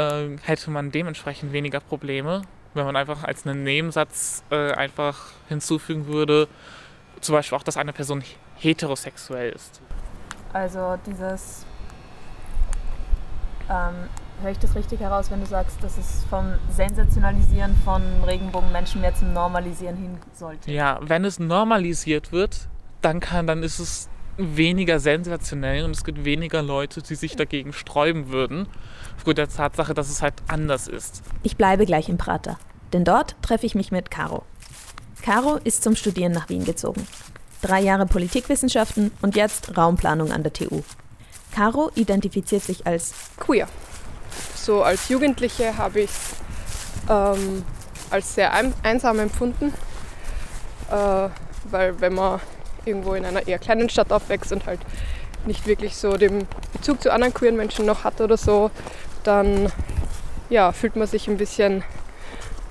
äh, 0.00 0.36
hätte 0.42 0.70
man 0.70 0.90
dementsprechend 0.90 1.52
weniger 1.52 1.80
Probleme, 1.80 2.42
wenn 2.74 2.84
man 2.84 2.96
einfach 2.96 3.24
als 3.24 3.46
einen 3.46 3.64
Nebensatz 3.64 4.42
äh, 4.50 4.72
einfach 4.72 5.32
hinzufügen 5.48 6.06
würde, 6.06 6.48
zum 7.20 7.34
Beispiel 7.34 7.58
auch, 7.58 7.62
dass 7.62 7.76
eine 7.76 7.92
Person 7.92 8.22
heterosexuell 8.56 9.52
ist. 9.52 9.80
Also 10.52 10.98
dieses, 11.06 11.64
ähm, 13.68 14.08
höre 14.42 14.50
ich 14.50 14.58
das 14.58 14.74
richtig 14.74 15.00
heraus, 15.00 15.30
wenn 15.30 15.40
du 15.40 15.46
sagst, 15.46 15.82
dass 15.82 15.98
es 15.98 16.24
vom 16.28 16.54
Sensationalisieren 16.70 17.76
von 17.84 18.02
Regenbogenmenschen 18.24 19.00
mehr 19.00 19.14
zum 19.14 19.32
Normalisieren 19.32 19.96
hin 19.96 20.18
sollte? 20.32 20.70
Ja, 20.70 20.98
wenn 21.02 21.24
es 21.24 21.38
normalisiert 21.38 22.32
wird, 22.32 22.68
dann 23.00 23.20
kann, 23.20 23.46
dann 23.46 23.62
ist 23.62 23.78
es 23.78 24.08
weniger 24.36 25.00
sensationell 25.00 25.84
und 25.84 25.92
es 25.92 26.04
gibt 26.04 26.24
weniger 26.24 26.62
Leute, 26.62 27.02
die 27.02 27.14
sich 27.14 27.36
dagegen 27.36 27.72
sträuben 27.72 28.28
würden, 28.30 28.66
aufgrund 29.16 29.38
der 29.38 29.48
Tatsache, 29.48 29.94
dass 29.94 30.08
es 30.08 30.22
halt 30.22 30.34
anders 30.48 30.88
ist. 30.88 31.22
Ich 31.42 31.56
bleibe 31.56 31.86
gleich 31.86 32.08
im 32.08 32.18
Prater, 32.18 32.58
denn 32.92 33.04
dort 33.04 33.36
treffe 33.42 33.66
ich 33.66 33.74
mich 33.74 33.92
mit 33.92 34.10
Caro. 34.10 34.44
Caro 35.22 35.58
ist 35.64 35.82
zum 35.82 35.96
Studieren 35.96 36.32
nach 36.32 36.48
Wien 36.48 36.64
gezogen. 36.64 37.06
Drei 37.60 37.80
Jahre 37.80 38.06
Politikwissenschaften 38.06 39.10
und 39.20 39.36
jetzt 39.36 39.76
Raumplanung 39.76 40.32
an 40.32 40.42
der 40.42 40.52
TU. 40.52 40.82
Caro 41.52 41.90
identifiziert 41.94 42.62
sich 42.62 42.86
als 42.86 43.12
queer. 43.38 43.68
So 44.54 44.82
als 44.82 45.08
Jugendliche 45.08 45.76
habe 45.76 46.00
ich 46.00 46.10
es 46.10 46.40
ähm, 47.08 47.64
als 48.10 48.34
sehr 48.34 48.52
einsam 48.82 49.18
empfunden, 49.18 49.72
äh, 50.90 51.28
weil 51.64 52.00
wenn 52.00 52.14
man 52.14 52.40
irgendwo 52.84 53.14
in 53.14 53.24
einer 53.24 53.46
eher 53.46 53.58
kleinen 53.58 53.88
Stadt 53.88 54.12
aufwächst 54.12 54.52
und 54.52 54.66
halt 54.66 54.80
nicht 55.46 55.66
wirklich 55.66 55.96
so 55.96 56.16
den 56.16 56.46
Bezug 56.72 57.02
zu 57.02 57.12
anderen 57.12 57.32
queeren 57.32 57.56
Menschen 57.56 57.86
noch 57.86 58.04
hat 58.04 58.20
oder 58.20 58.36
so, 58.36 58.70
dann 59.24 59.72
ja, 60.48 60.72
fühlt 60.72 60.96
man 60.96 61.06
sich 61.06 61.28
ein 61.28 61.36
bisschen 61.36 61.84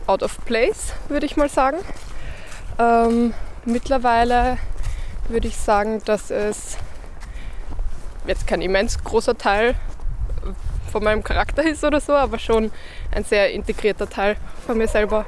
out 0.07 0.23
of 0.23 0.43
place, 0.45 0.93
würde 1.07 1.25
ich 1.25 1.37
mal 1.37 1.49
sagen. 1.49 1.77
Ähm, 2.77 3.33
mittlerweile 3.65 4.57
würde 5.27 5.47
ich 5.47 5.57
sagen, 5.57 6.01
dass 6.05 6.31
es 6.31 6.77
jetzt 8.25 8.47
kein 8.47 8.61
immens 8.61 9.03
großer 9.03 9.37
Teil 9.37 9.75
von 10.91 11.03
meinem 11.03 11.23
Charakter 11.23 11.63
ist 11.63 11.83
oder 11.83 11.99
so, 11.99 12.13
aber 12.13 12.39
schon 12.39 12.71
ein 13.11 13.23
sehr 13.23 13.51
integrierter 13.51 14.09
Teil 14.09 14.37
von 14.65 14.77
mir 14.77 14.87
selber 14.87 15.25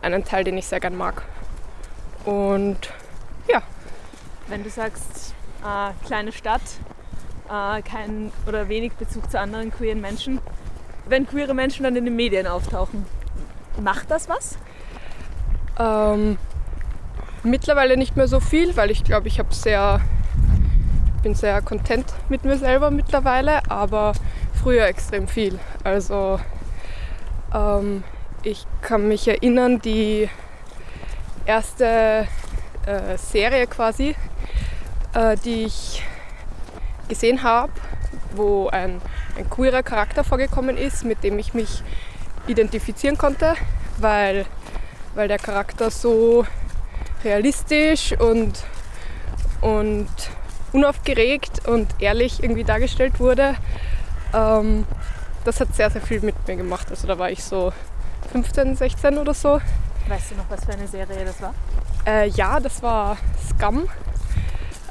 einen 0.00 0.24
Teil, 0.24 0.44
den 0.44 0.56
ich 0.56 0.66
sehr 0.66 0.80
gern 0.80 0.96
mag. 0.96 1.22
Und 2.24 2.78
ja, 3.48 3.62
wenn 4.52 4.62
du 4.62 4.68
sagst, 4.68 5.34
äh, 5.64 6.06
kleine 6.06 6.30
Stadt, 6.30 6.60
äh, 7.48 7.80
kein 7.80 8.30
oder 8.46 8.68
wenig 8.68 8.92
Bezug 8.92 9.30
zu 9.30 9.40
anderen 9.40 9.72
queeren 9.72 10.02
Menschen, 10.02 10.40
wenn 11.08 11.26
queere 11.26 11.54
Menschen 11.54 11.84
dann 11.84 11.96
in 11.96 12.04
den 12.04 12.14
Medien 12.14 12.46
auftauchen, 12.46 13.06
macht 13.80 14.10
das 14.10 14.28
was? 14.28 14.58
Ähm, 15.78 16.36
mittlerweile 17.42 17.96
nicht 17.96 18.14
mehr 18.14 18.28
so 18.28 18.40
viel, 18.40 18.76
weil 18.76 18.90
ich 18.90 19.04
glaube, 19.04 19.26
ich 19.26 19.38
habe 19.38 19.54
sehr 19.54 20.02
bin 21.22 21.34
sehr 21.34 21.62
content 21.62 22.12
mit 22.28 22.44
mir 22.44 22.58
selber 22.58 22.90
mittlerweile, 22.90 23.60
aber 23.70 24.12
früher 24.52 24.84
extrem 24.84 25.28
viel. 25.28 25.58
Also 25.82 26.38
ähm, 27.54 28.04
ich 28.42 28.66
kann 28.82 29.08
mich 29.08 29.26
erinnern, 29.28 29.80
die 29.80 30.28
erste 31.46 32.26
äh, 32.84 33.16
Serie 33.16 33.66
quasi, 33.66 34.14
äh, 35.14 35.36
die 35.36 35.64
ich 35.64 36.02
gesehen 37.08 37.42
habe, 37.42 37.72
wo 38.34 38.68
ein, 38.68 39.00
ein 39.36 39.48
queerer 39.50 39.82
Charakter 39.82 40.24
vorgekommen 40.24 40.76
ist, 40.76 41.04
mit 41.04 41.22
dem 41.24 41.38
ich 41.38 41.54
mich 41.54 41.82
identifizieren 42.46 43.18
konnte, 43.18 43.54
weil, 43.98 44.46
weil 45.14 45.28
der 45.28 45.38
Charakter 45.38 45.90
so 45.90 46.46
realistisch 47.24 48.12
und, 48.18 48.64
und 49.60 50.08
unaufgeregt 50.72 51.66
und 51.68 51.94
ehrlich 52.00 52.42
irgendwie 52.42 52.64
dargestellt 52.64 53.20
wurde. 53.20 53.54
Ähm, 54.34 54.86
das 55.44 55.60
hat 55.60 55.74
sehr, 55.74 55.90
sehr 55.90 56.00
viel 56.00 56.20
mit 56.20 56.46
mir 56.46 56.56
gemacht. 56.56 56.88
Also 56.90 57.06
da 57.06 57.18
war 57.18 57.30
ich 57.30 57.42
so 57.42 57.72
15, 58.32 58.76
16 58.76 59.18
oder 59.18 59.34
so. 59.34 59.60
Weißt 60.08 60.30
du 60.30 60.34
noch, 60.36 60.48
was 60.48 60.64
für 60.64 60.72
eine 60.72 60.88
Serie 60.88 61.24
das 61.24 61.40
war? 61.42 61.54
Äh, 62.06 62.28
ja, 62.28 62.58
das 62.58 62.82
war 62.82 63.16
Scum. 63.50 63.88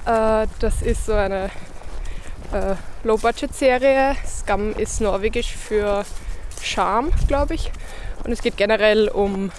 Äh, 0.06 0.48
das 0.60 0.82
ist 0.82 1.06
so 1.06 1.14
eine 1.14 1.50
äh, 2.52 2.76
Low-Budget-Serie. 3.04 4.16
Scum 4.26 4.74
ist 4.74 5.02
norwegisch 5.02 5.56
für 5.56 6.06
Charme, 6.62 7.12
glaube 7.28 7.56
ich. 7.56 7.72
Und 8.24 8.32
es 8.32 8.42
geht 8.42 8.58
generell 8.58 9.08
um 9.10 9.52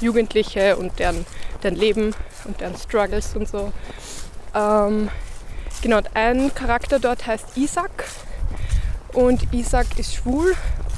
Jugendliche 0.00 0.76
und 0.76 0.98
deren, 0.98 1.26
deren 1.62 1.76
Leben 1.76 2.14
und 2.44 2.60
deren 2.60 2.76
Struggles 2.76 3.34
und 3.34 3.48
so. 3.48 3.72
Ähm, 4.54 5.08
genau, 5.82 5.98
und 5.98 6.14
ein 6.14 6.54
Charakter 6.54 6.98
dort 6.98 7.26
heißt 7.26 7.56
Isaac. 7.56 8.04
Und 9.12 9.52
Isaac 9.52 9.86
ist 9.98 10.14
schwul 10.14 10.54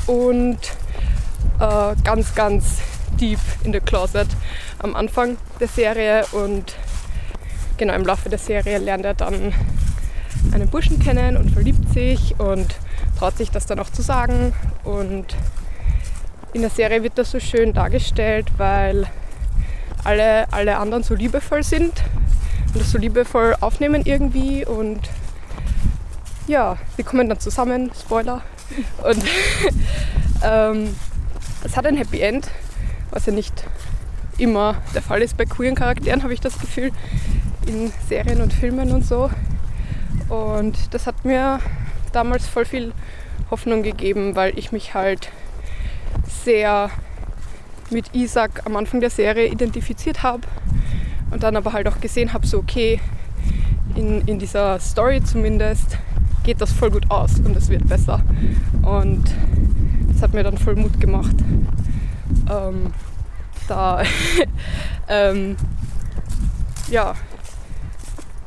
und 0.06 0.58
äh, 1.60 1.94
ganz, 2.04 2.34
ganz 2.34 2.78
deep 3.20 3.38
in 3.64 3.72
the 3.72 3.80
closet 3.80 4.28
am 4.78 4.96
Anfang 4.96 5.36
der 5.58 5.68
Serie 5.68 6.24
und 6.32 6.74
genau 7.80 7.94
im 7.94 8.04
Laufe 8.04 8.28
der 8.28 8.38
Serie 8.38 8.76
lernt 8.76 9.06
er 9.06 9.14
dann 9.14 9.54
einen 10.52 10.68
Burschen 10.68 10.98
kennen 10.98 11.38
und 11.38 11.50
verliebt 11.50 11.94
sich 11.94 12.38
und 12.38 12.74
traut 13.18 13.38
sich 13.38 13.50
das 13.50 13.64
dann 13.64 13.80
auch 13.80 13.88
zu 13.88 14.02
sagen. 14.02 14.52
Und 14.84 15.34
in 16.52 16.60
der 16.60 16.68
Serie 16.68 17.02
wird 17.02 17.16
das 17.16 17.30
so 17.30 17.40
schön 17.40 17.72
dargestellt, 17.72 18.48
weil 18.58 19.06
alle, 20.04 20.52
alle 20.52 20.76
anderen 20.76 21.02
so 21.02 21.14
liebevoll 21.14 21.62
sind 21.62 22.04
und 22.74 22.80
das 22.80 22.90
so 22.90 22.98
liebevoll 22.98 23.56
aufnehmen 23.60 24.02
irgendwie 24.04 24.66
und 24.66 25.00
ja, 26.46 26.76
sie 26.98 27.02
kommen 27.02 27.30
dann 27.30 27.40
zusammen, 27.40 27.90
Spoiler. 27.98 28.42
Und 29.02 29.24
ähm, 30.44 30.96
es 31.64 31.76
hat 31.76 31.86
ein 31.86 31.96
Happy 31.96 32.20
End, 32.20 32.48
was 33.10 33.26
ja 33.26 33.32
nicht 33.32 33.64
immer 34.38 34.76
der 34.94 35.02
Fall 35.02 35.22
ist 35.22 35.36
bei 35.36 35.44
queeren 35.44 35.74
Charakteren, 35.74 36.22
habe 36.22 36.32
ich 36.32 36.40
das 36.40 36.58
Gefühl, 36.58 36.92
in 37.66 37.92
Serien 38.08 38.40
und 38.40 38.52
Filmen 38.52 38.92
und 38.92 39.04
so. 39.04 39.30
Und 40.28 40.94
das 40.94 41.06
hat 41.06 41.24
mir 41.24 41.60
damals 42.12 42.46
voll 42.46 42.64
viel 42.64 42.92
Hoffnung 43.50 43.82
gegeben, 43.82 44.36
weil 44.36 44.58
ich 44.58 44.72
mich 44.72 44.94
halt 44.94 45.30
sehr 46.44 46.90
mit 47.90 48.14
Isaac 48.14 48.62
am 48.64 48.76
Anfang 48.76 49.00
der 49.00 49.10
Serie 49.10 49.48
identifiziert 49.48 50.22
habe 50.22 50.42
und 51.30 51.42
dann 51.42 51.56
aber 51.56 51.72
halt 51.72 51.88
auch 51.88 52.00
gesehen 52.00 52.32
habe, 52.32 52.46
so 52.46 52.58
okay, 52.58 53.00
in, 53.96 54.22
in 54.22 54.38
dieser 54.38 54.78
Story 54.78 55.22
zumindest 55.22 55.98
geht 56.44 56.60
das 56.60 56.72
voll 56.72 56.90
gut 56.90 57.10
aus 57.10 57.38
und 57.40 57.56
es 57.56 57.68
wird 57.68 57.88
besser. 57.88 58.22
Und 58.82 59.24
das 60.12 60.22
hat 60.22 60.34
mir 60.34 60.42
dann 60.42 60.58
voll 60.58 60.76
Mut 60.76 61.00
gemacht, 61.00 61.34
ähm, 62.48 62.92
da 63.68 64.02
ähm, 65.08 65.56
ja, 66.88 67.14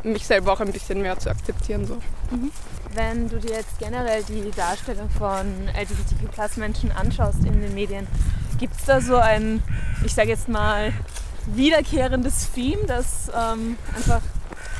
mich 0.03 0.25
selber 0.25 0.53
auch 0.53 0.59
ein 0.59 0.71
bisschen 0.71 1.01
mehr 1.01 1.17
zu 1.17 1.29
akzeptieren. 1.29 1.85
So. 1.85 1.95
Mhm. 2.31 2.51
Wenn 2.93 3.29
du 3.29 3.39
dir 3.39 3.51
jetzt 3.51 3.79
generell 3.79 4.23
die 4.23 4.51
Darstellung 4.51 5.09
von 5.09 5.67
LGBTQ-Plus-Menschen 5.69 6.91
anschaust 6.91 7.43
in 7.45 7.61
den 7.61 7.73
Medien, 7.73 8.07
Gibt 8.63 8.75
es 8.79 8.85
da 8.85 9.01
so 9.01 9.17
ein, 9.17 9.63
ich 10.05 10.13
sage 10.13 10.29
jetzt 10.29 10.47
mal, 10.47 10.93
wiederkehrendes 11.47 12.51
Theme, 12.53 12.85
das 12.85 13.29
ähm, 13.35 13.77
einfach 13.95 14.21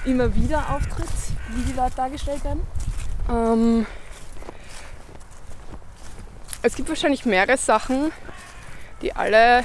immer 0.06 0.34
wieder 0.36 0.74
auftritt, 0.74 1.10
wie 1.50 1.63
die 1.63 1.74
Leute 1.74 1.96
dargestellt 1.96 2.44
werden? 2.44 2.62
Ähm, 3.30 3.86
es 6.62 6.75
gibt 6.75 6.88
wahrscheinlich 6.88 7.25
mehrere 7.25 7.58
Sachen, 7.58 8.12
die 9.01 9.13
alle 9.13 9.63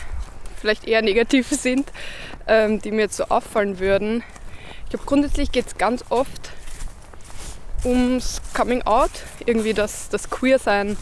vielleicht 0.57 0.85
eher 0.85 1.03
negativ 1.03 1.49
sind, 1.51 1.93
ähm, 2.47 2.81
die 2.81 2.91
mir 2.91 3.03
jetzt 3.03 3.19
so 3.19 3.25
auffallen 3.27 3.79
würden. 3.79 4.25
Ich 4.89 4.93
glaube, 4.93 5.05
grundsätzlich 5.05 5.53
geht 5.53 5.67
es 5.67 5.77
ganz 5.77 6.03
oft 6.09 6.51
ums 7.85 8.41
Coming 8.55 8.81
Out, 8.87 9.11
irgendwie, 9.45 9.75
dass 9.75 10.09
das 10.09 10.31
Queer-Sein 10.31 10.97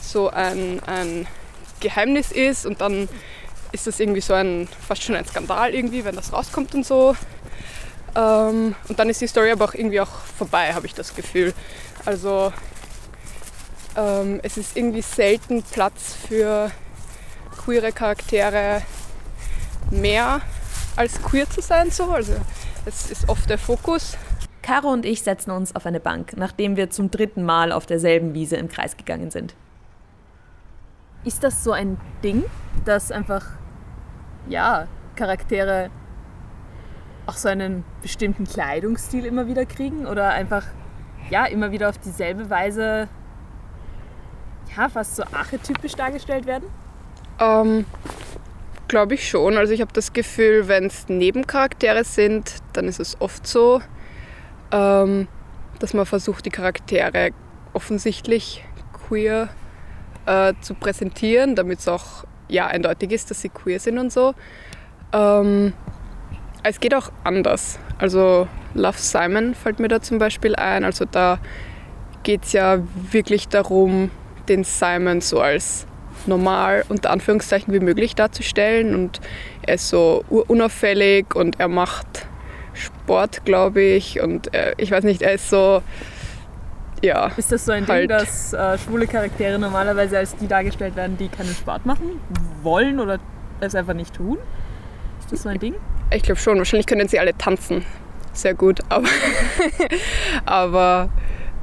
so 0.00 0.30
ein, 0.30 0.82
ein 0.86 1.26
Geheimnis 1.80 2.32
ist 2.32 2.64
und 2.64 2.80
dann 2.80 3.10
ist 3.72 3.86
das 3.86 4.00
irgendwie 4.00 4.22
so 4.22 4.32
ein, 4.32 4.70
fast 4.88 5.02
schon 5.02 5.16
ein 5.16 5.26
Skandal 5.26 5.74
irgendwie, 5.74 6.02
wenn 6.06 6.16
das 6.16 6.32
rauskommt 6.32 6.74
und 6.74 6.86
so. 6.86 7.14
Ähm, 8.14 8.74
und 8.88 8.98
dann 8.98 9.10
ist 9.10 9.20
die 9.20 9.26
Story 9.26 9.50
aber 9.50 9.66
auch 9.66 9.74
irgendwie 9.74 10.00
auch 10.00 10.22
vorbei, 10.38 10.72
habe 10.72 10.86
ich 10.86 10.94
das 10.94 11.14
Gefühl. 11.14 11.52
Also 12.06 12.54
ähm, 13.98 14.40
es 14.44 14.56
ist 14.56 14.78
irgendwie 14.78 15.02
selten 15.02 15.62
Platz 15.62 16.14
für 16.26 16.70
queere 17.62 17.92
Charaktere 17.92 18.80
mehr 19.90 20.40
als 20.96 21.20
queer 21.20 21.50
zu 21.50 21.60
sein 21.60 21.90
so. 21.90 22.10
Also 22.10 22.36
es 22.86 23.10
ist 23.10 23.28
oft 23.28 23.50
der 23.50 23.58
Fokus. 23.58 24.16
Caro 24.62 24.88
und 24.88 25.04
ich 25.04 25.22
setzen 25.22 25.50
uns 25.50 25.76
auf 25.76 25.86
eine 25.86 26.00
Bank, 26.00 26.36
nachdem 26.36 26.76
wir 26.76 26.88
zum 26.90 27.10
dritten 27.10 27.44
Mal 27.44 27.72
auf 27.72 27.86
derselben 27.86 28.32
Wiese 28.32 28.56
im 28.56 28.68
Kreis 28.68 28.96
gegangen 28.96 29.30
sind. 29.30 29.54
Ist 31.24 31.42
das 31.44 31.62
so 31.62 31.72
ein 31.72 31.98
Ding, 32.22 32.44
dass 32.84 33.10
einfach, 33.10 33.44
ja, 34.48 34.86
Charaktere 35.16 35.90
auch 37.26 37.36
so 37.36 37.48
einen 37.48 37.84
bestimmten 38.02 38.44
Kleidungsstil 38.44 39.24
immer 39.24 39.48
wieder 39.48 39.66
kriegen 39.66 40.06
oder 40.06 40.30
einfach, 40.30 40.64
ja, 41.28 41.46
immer 41.46 41.72
wieder 41.72 41.88
auf 41.88 41.98
dieselbe 41.98 42.48
Weise, 42.50 43.08
ja, 44.76 44.88
fast 44.88 45.16
so 45.16 45.24
archetypisch 45.32 45.94
dargestellt 45.94 46.46
werden? 46.46 46.68
Ähm, 47.40 47.84
Glaube 48.88 49.14
ich 49.14 49.28
schon. 49.28 49.56
Also 49.56 49.72
ich 49.72 49.80
habe 49.80 49.92
das 49.92 50.12
Gefühl, 50.12 50.68
wenn 50.68 50.86
es 50.86 51.08
Nebencharaktere 51.08 52.04
sind, 52.04 52.54
dann 52.72 52.86
ist 52.86 53.00
es 53.00 53.20
oft 53.20 53.46
so, 53.46 53.82
ähm, 54.70 55.26
dass 55.80 55.92
man 55.92 56.06
versucht, 56.06 56.46
die 56.46 56.50
Charaktere 56.50 57.30
offensichtlich 57.72 58.64
queer 59.06 59.48
äh, 60.26 60.54
zu 60.60 60.74
präsentieren, 60.74 61.56
damit 61.56 61.80
es 61.80 61.88
auch 61.88 62.24
ja, 62.48 62.66
eindeutig 62.66 63.10
ist, 63.10 63.30
dass 63.30 63.42
sie 63.42 63.48
queer 63.48 63.80
sind 63.80 63.98
und 63.98 64.12
so. 64.12 64.34
Ähm, 65.12 65.72
es 66.62 66.80
geht 66.80 66.94
auch 66.94 67.10
anders. 67.24 67.78
Also 67.98 68.48
Love 68.74 68.98
Simon 68.98 69.54
fällt 69.54 69.80
mir 69.80 69.88
da 69.88 70.00
zum 70.00 70.18
Beispiel 70.18 70.54
ein. 70.54 70.84
Also 70.84 71.04
da 71.04 71.38
geht 72.22 72.44
es 72.44 72.52
ja 72.52 72.78
wirklich 73.10 73.48
darum, 73.48 74.10
den 74.48 74.64
Simon 74.64 75.20
so 75.20 75.40
als 75.40 75.86
normal 76.28 76.84
unter 76.88 77.10
Anführungszeichen 77.10 77.72
wie 77.72 77.80
möglich 77.80 78.14
darzustellen. 78.14 78.94
Und 78.94 79.20
er 79.62 79.74
ist 79.74 79.88
so 79.88 80.24
unauffällig 80.28 81.34
und 81.34 81.60
er 81.60 81.68
macht 81.68 82.26
Sport, 82.74 83.44
glaube 83.44 83.80
ich. 83.82 84.20
Und 84.20 84.52
äh, 84.54 84.74
ich 84.76 84.90
weiß 84.90 85.04
nicht, 85.04 85.22
er 85.22 85.32
ist 85.32 85.50
so. 85.50 85.82
Ja, 87.02 87.30
ist 87.36 87.52
das 87.52 87.66
so 87.66 87.72
ein 87.72 87.86
halt 87.86 88.08
Ding, 88.10 88.18
dass 88.18 88.54
äh, 88.54 88.78
schwule 88.78 89.06
Charaktere 89.06 89.58
normalerweise 89.58 90.16
als 90.16 90.34
die 90.36 90.48
dargestellt 90.48 90.96
werden, 90.96 91.18
die 91.18 91.28
keinen 91.28 91.54
Sport 91.54 91.84
machen 91.84 92.20
wollen 92.62 92.98
oder 93.00 93.18
es 93.60 93.74
einfach 93.74 93.92
nicht 93.92 94.14
tun? 94.14 94.38
Ist 95.20 95.30
das 95.30 95.42
so 95.42 95.48
ein 95.50 95.58
Ding? 95.58 95.74
Ich 96.10 96.22
glaube 96.22 96.40
schon. 96.40 96.56
Wahrscheinlich 96.58 96.86
können 96.86 97.06
sie 97.08 97.18
alle 97.18 97.36
tanzen. 97.36 97.84
Sehr 98.32 98.54
gut. 98.54 98.80
Aber, 98.88 99.08
aber 100.46 101.10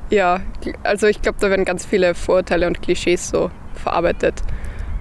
ja, 0.10 0.40
also 0.84 1.08
ich 1.08 1.22
glaube, 1.22 1.38
da 1.40 1.50
werden 1.50 1.66
ganz 1.66 1.86
viele 1.86 2.14
Vorurteile 2.16 2.68
und 2.68 2.82
Klischees 2.82 3.30
so 3.30 3.52
verarbeitet. 3.74 4.42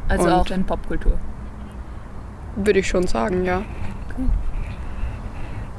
Also 0.08 0.24
und 0.24 0.32
auch 0.32 0.50
in 0.50 0.64
Popkultur? 0.64 1.18
Würde 2.56 2.80
ich 2.80 2.88
schon 2.88 3.06
sagen, 3.06 3.44
ja. 3.44 3.62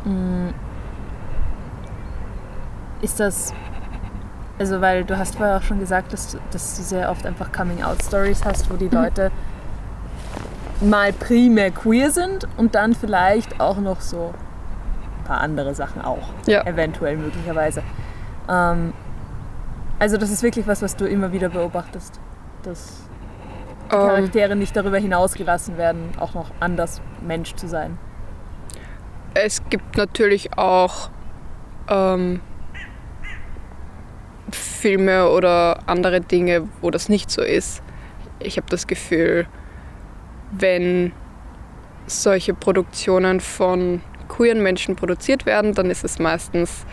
Okay. 0.04 0.10
Mm. 0.10 0.54
Ist 3.02 3.20
das, 3.20 3.54
also 4.58 4.82
weil 4.82 5.04
du 5.04 5.18
hast 5.18 5.36
vorher 5.36 5.58
auch 5.58 5.62
schon 5.62 5.80
gesagt, 5.80 6.14
dass, 6.14 6.38
dass 6.52 6.78
du 6.78 6.84
sehr 6.84 7.12
oft 7.12 7.26
einfach 7.26 7.52
Coming-out-Stories 7.52 8.46
hast, 8.46 8.72
wo 8.72 8.76
die 8.78 8.86
mhm. 8.86 8.92
Leute 8.92 9.32
mal 10.82 11.14
primär 11.14 11.72
queer 11.72 12.12
sind 12.12 12.48
und 12.58 12.76
dann 12.76 12.94
vielleicht 12.94 13.60
auch 13.60 13.78
noch 13.78 14.02
so 14.02 14.34
ein 15.20 15.24
paar 15.26 15.42
andere 15.42 15.76
Sachen 15.76 16.02
auch. 16.02 16.30
Ja. 16.46 16.66
Eventuell, 16.66 17.18
möglicherweise. 17.18 17.84
Ähm, 18.50 18.94
also 20.00 20.18
das 20.18 20.32
ist 20.32 20.44
wirklich 20.44 20.68
was, 20.68 20.82
was 20.82 20.96
du 20.96 21.06
immer 21.06 21.32
wieder 21.32 21.50
beobachtest 21.50 22.20
dass 22.66 23.04
die 23.90 23.96
ähm. 23.96 24.02
Charaktere 24.02 24.56
nicht 24.56 24.76
darüber 24.76 24.98
hinausgelassen 24.98 25.78
werden, 25.78 26.12
auch 26.20 26.34
noch 26.34 26.52
anders 26.60 27.02
Mensch 27.22 27.54
zu 27.56 27.68
sein. 27.68 27.98
Es 29.36 29.62
gibt 29.70 29.98
natürlich 29.98 30.58
auch 30.58 31.10
ähm, 31.90 32.40
Filme 34.52 35.30
oder 35.30 35.80
andere 35.88 36.22
Dinge, 36.22 36.68
wo 36.82 36.92
das 36.92 37.10
nicht 37.10 37.32
so 37.32 37.42
ist. 37.42 37.82
Ich 38.40 38.58
habe 38.58 38.68
das 38.70 38.86
Gefühl, 38.86 39.48
wenn 40.52 41.14
solche 42.06 42.54
Produktionen 42.54 43.40
von 43.40 44.02
queeren 44.28 44.62
Menschen 44.62 44.96
produziert 44.96 45.46
werden, 45.46 45.74
dann 45.74 45.90
ist 45.90 46.04
es 46.04 46.20
meistens, 46.20 46.86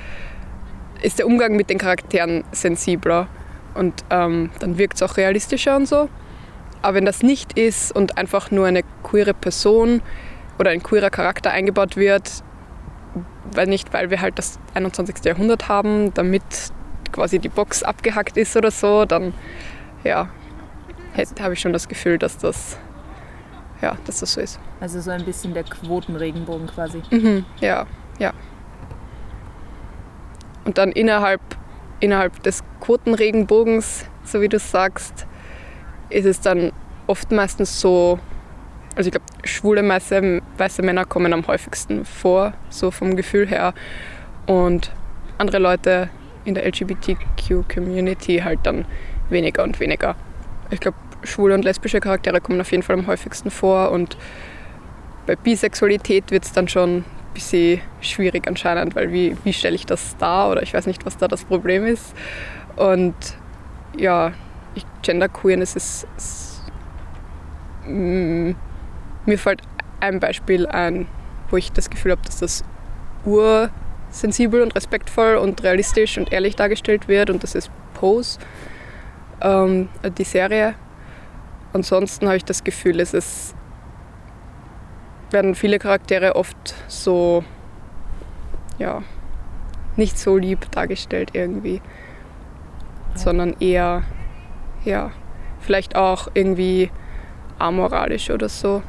ist 1.03 1.19
der 1.19 1.27
Umgang 1.27 1.57
mit 1.57 1.71
den 1.71 1.79
Charakteren 1.79 2.45
sensibler 2.53 3.29
und 3.75 4.05
ähm, 4.11 4.51
dann 4.59 4.79
wirkt 4.79 4.97
es 4.97 5.03
auch 5.03 5.17
realistischer 5.17 5.77
und 5.77 5.87
so. 5.87 6.09
Aber 6.83 6.95
wenn 6.95 7.05
das 7.05 7.23
nicht 7.23 7.59
ist 7.59 7.95
und 7.95 8.17
einfach 8.17 8.51
nur 8.51 8.67
eine 8.67 8.83
queere 9.03 9.35
Person 9.35 10.03
oder 10.59 10.71
ein 10.71 10.83
queerer 10.83 11.11
Charakter 11.11 11.51
eingebaut 11.51 11.97
wird, 11.97 12.43
weil 13.53 13.67
nicht, 13.67 13.93
weil 13.93 14.11
wir 14.11 14.21
halt 14.21 14.39
das 14.39 14.59
21. 14.75 15.25
Jahrhundert 15.25 15.69
haben, 15.69 16.15
damit 16.15 16.43
quasi 17.13 17.39
die 17.39 17.49
Box 17.49 17.83
abgehackt 17.83 18.37
ist 18.37 18.57
oder 18.57 18.71
so, 18.71 19.05
dann 19.05 19.35
ja, 20.05 20.29
habe 21.41 21.55
ich 21.55 21.61
schon 21.61 21.73
das 21.73 21.89
Gefühl, 21.89 22.19
dass 22.19 22.39
das, 22.39 22.79
ja, 23.83 23.97
dass 24.07 24.21
das 24.21 24.33
so 24.33 24.41
ist. 24.41 24.61
Also 24.81 25.01
so 25.01 25.11
ein 25.11 25.25
bisschen 25.25 25.53
der 25.53 25.65
Quotenregenbogen 25.65 26.69
quasi. 26.69 27.03
Mhm, 27.11 27.45
ja, 27.61 27.87
ja. 28.19 28.33
Und 30.65 30.79
dann 30.79 30.93
innerhalb 30.93 31.41
innerhalb 32.01 32.43
des 32.43 32.65
Quotenregenbogens, 32.81 34.07
so 34.25 34.41
wie 34.41 34.49
du 34.49 34.59
sagst, 34.59 35.27
ist 36.09 36.25
es 36.25 36.41
dann 36.41 36.73
oft 37.07 37.31
meistens 37.31 37.81
so, 37.81 38.19
also 38.97 39.09
ich 39.09 39.13
glaube, 39.13 39.27
schwule 39.45 39.87
weiße, 39.87 40.41
weiße 40.57 40.83
Männer 40.83 41.05
kommen 41.05 41.33
am 41.33 41.47
häufigsten 41.47 42.05
vor, 42.05 42.55
so 42.71 42.91
vom 42.91 43.17
Gefühl 43.17 43.47
her. 43.47 43.75
Und 44.47 44.91
andere 45.39 45.59
Leute 45.59 46.09
in 46.45 46.55
der 46.55 46.67
LGBTQ-Community 46.67 48.39
halt 48.39 48.61
dann 48.65 48.87
weniger 49.29 49.63
und 49.63 49.79
weniger. 49.79 50.17
Ich 50.71 50.81
glaube, 50.81 50.97
schwule 51.23 51.55
und 51.55 51.65
lesbische 51.65 52.01
Charaktere 52.01 52.41
kommen 52.41 52.61
auf 52.61 52.71
jeden 52.71 52.83
Fall 52.83 52.99
am 52.99 53.07
häufigsten 53.07 53.51
vor 53.51 53.93
und 53.93 54.17
bei 55.27 55.37
Bisexualität 55.37 56.31
wird 56.31 56.45
es 56.45 56.53
dann 56.53 56.67
schon 56.67 57.05
bisschen 57.35 57.81
schwierig 58.01 58.47
anscheinend, 58.47 58.95
weil 58.95 59.13
wie, 59.13 59.37
wie 59.45 59.53
stelle 59.53 59.75
ich 59.75 59.87
das 59.87 60.17
dar 60.19 60.51
oder 60.51 60.63
ich 60.63 60.75
weiß 60.75 60.87
nicht, 60.87 61.07
was 61.07 61.17
da 61.17 61.29
das 61.29 61.45
Problem 61.45 61.87
ist. 61.87 62.15
Und 62.77 63.15
ja, 63.97 64.33
ich, 64.75 64.85
Genderqueerness 65.03 65.77
ist, 65.77 66.07
ist 66.17 66.63
mm, 67.87 68.53
mir 69.27 69.39
fällt 69.39 69.63
ein 70.01 70.21
Beispiel 70.21 70.67
ein, 70.67 71.07
wo 71.51 71.57
ich 71.57 71.73
das 71.73 71.91
Gefühl 71.91 72.13
habe, 72.13 72.23
dass 72.23 72.39
das 72.39 72.65
ursensibel 73.25 74.63
und 74.63 74.75
respektvoll 74.75 75.37
und 75.37 75.63
realistisch 75.63 76.17
und 76.19 76.33
ehrlich 76.33 76.57
dargestellt 76.57 77.09
wird 77.09 77.31
und 77.31 77.43
das 77.43 77.55
ist 77.55 77.71
Pose, 77.95 78.39
ähm, 79.43 79.89
die 80.17 80.25
Serie. 80.25 80.75
Ansonsten 81.73 82.27
habe 82.27 82.37
ich 82.37 82.45
das 82.45 82.65
Gefühl, 82.65 82.99
es 83.01 83.15
ist 83.15 83.55
werden 85.33 85.55
viele 85.55 85.79
Charaktere 85.79 86.37
oft 86.37 86.75
so, 86.89 87.45
ja, 88.79 89.03
nicht 89.97 90.19
so 90.19 90.37
lieb 90.37 90.71
dargestellt 90.71 91.31
irgendwie, 91.35 91.81
sondern 93.15 93.55
eher, 93.61 94.03
ja, 94.85 95.11
vielleicht 95.61 95.97
auch 95.97 96.29
irgendwie 96.35 96.91
amoralisch 97.59 98.31
oder 98.31 98.49
so. 98.49 98.83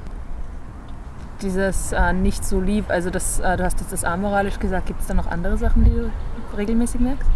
Dieses 1.41 1.91
äh, 1.91 2.13
nicht 2.13 2.45
so 2.45 2.61
lieb, 2.61 2.85
also 2.89 3.09
das, 3.09 3.39
äh, 3.39 3.57
du 3.57 3.63
hast 3.63 3.79
jetzt 3.79 3.91
das 3.91 4.03
amoralisch 4.03 4.59
gesagt, 4.59 4.85
gibt 4.85 5.01
es 5.01 5.07
da 5.07 5.13
noch 5.13 5.27
andere 5.27 5.57
Sachen, 5.57 5.83
die 5.83 5.91
du 5.91 6.11
regelmäßig 6.55 7.01
merkst? 7.01 7.29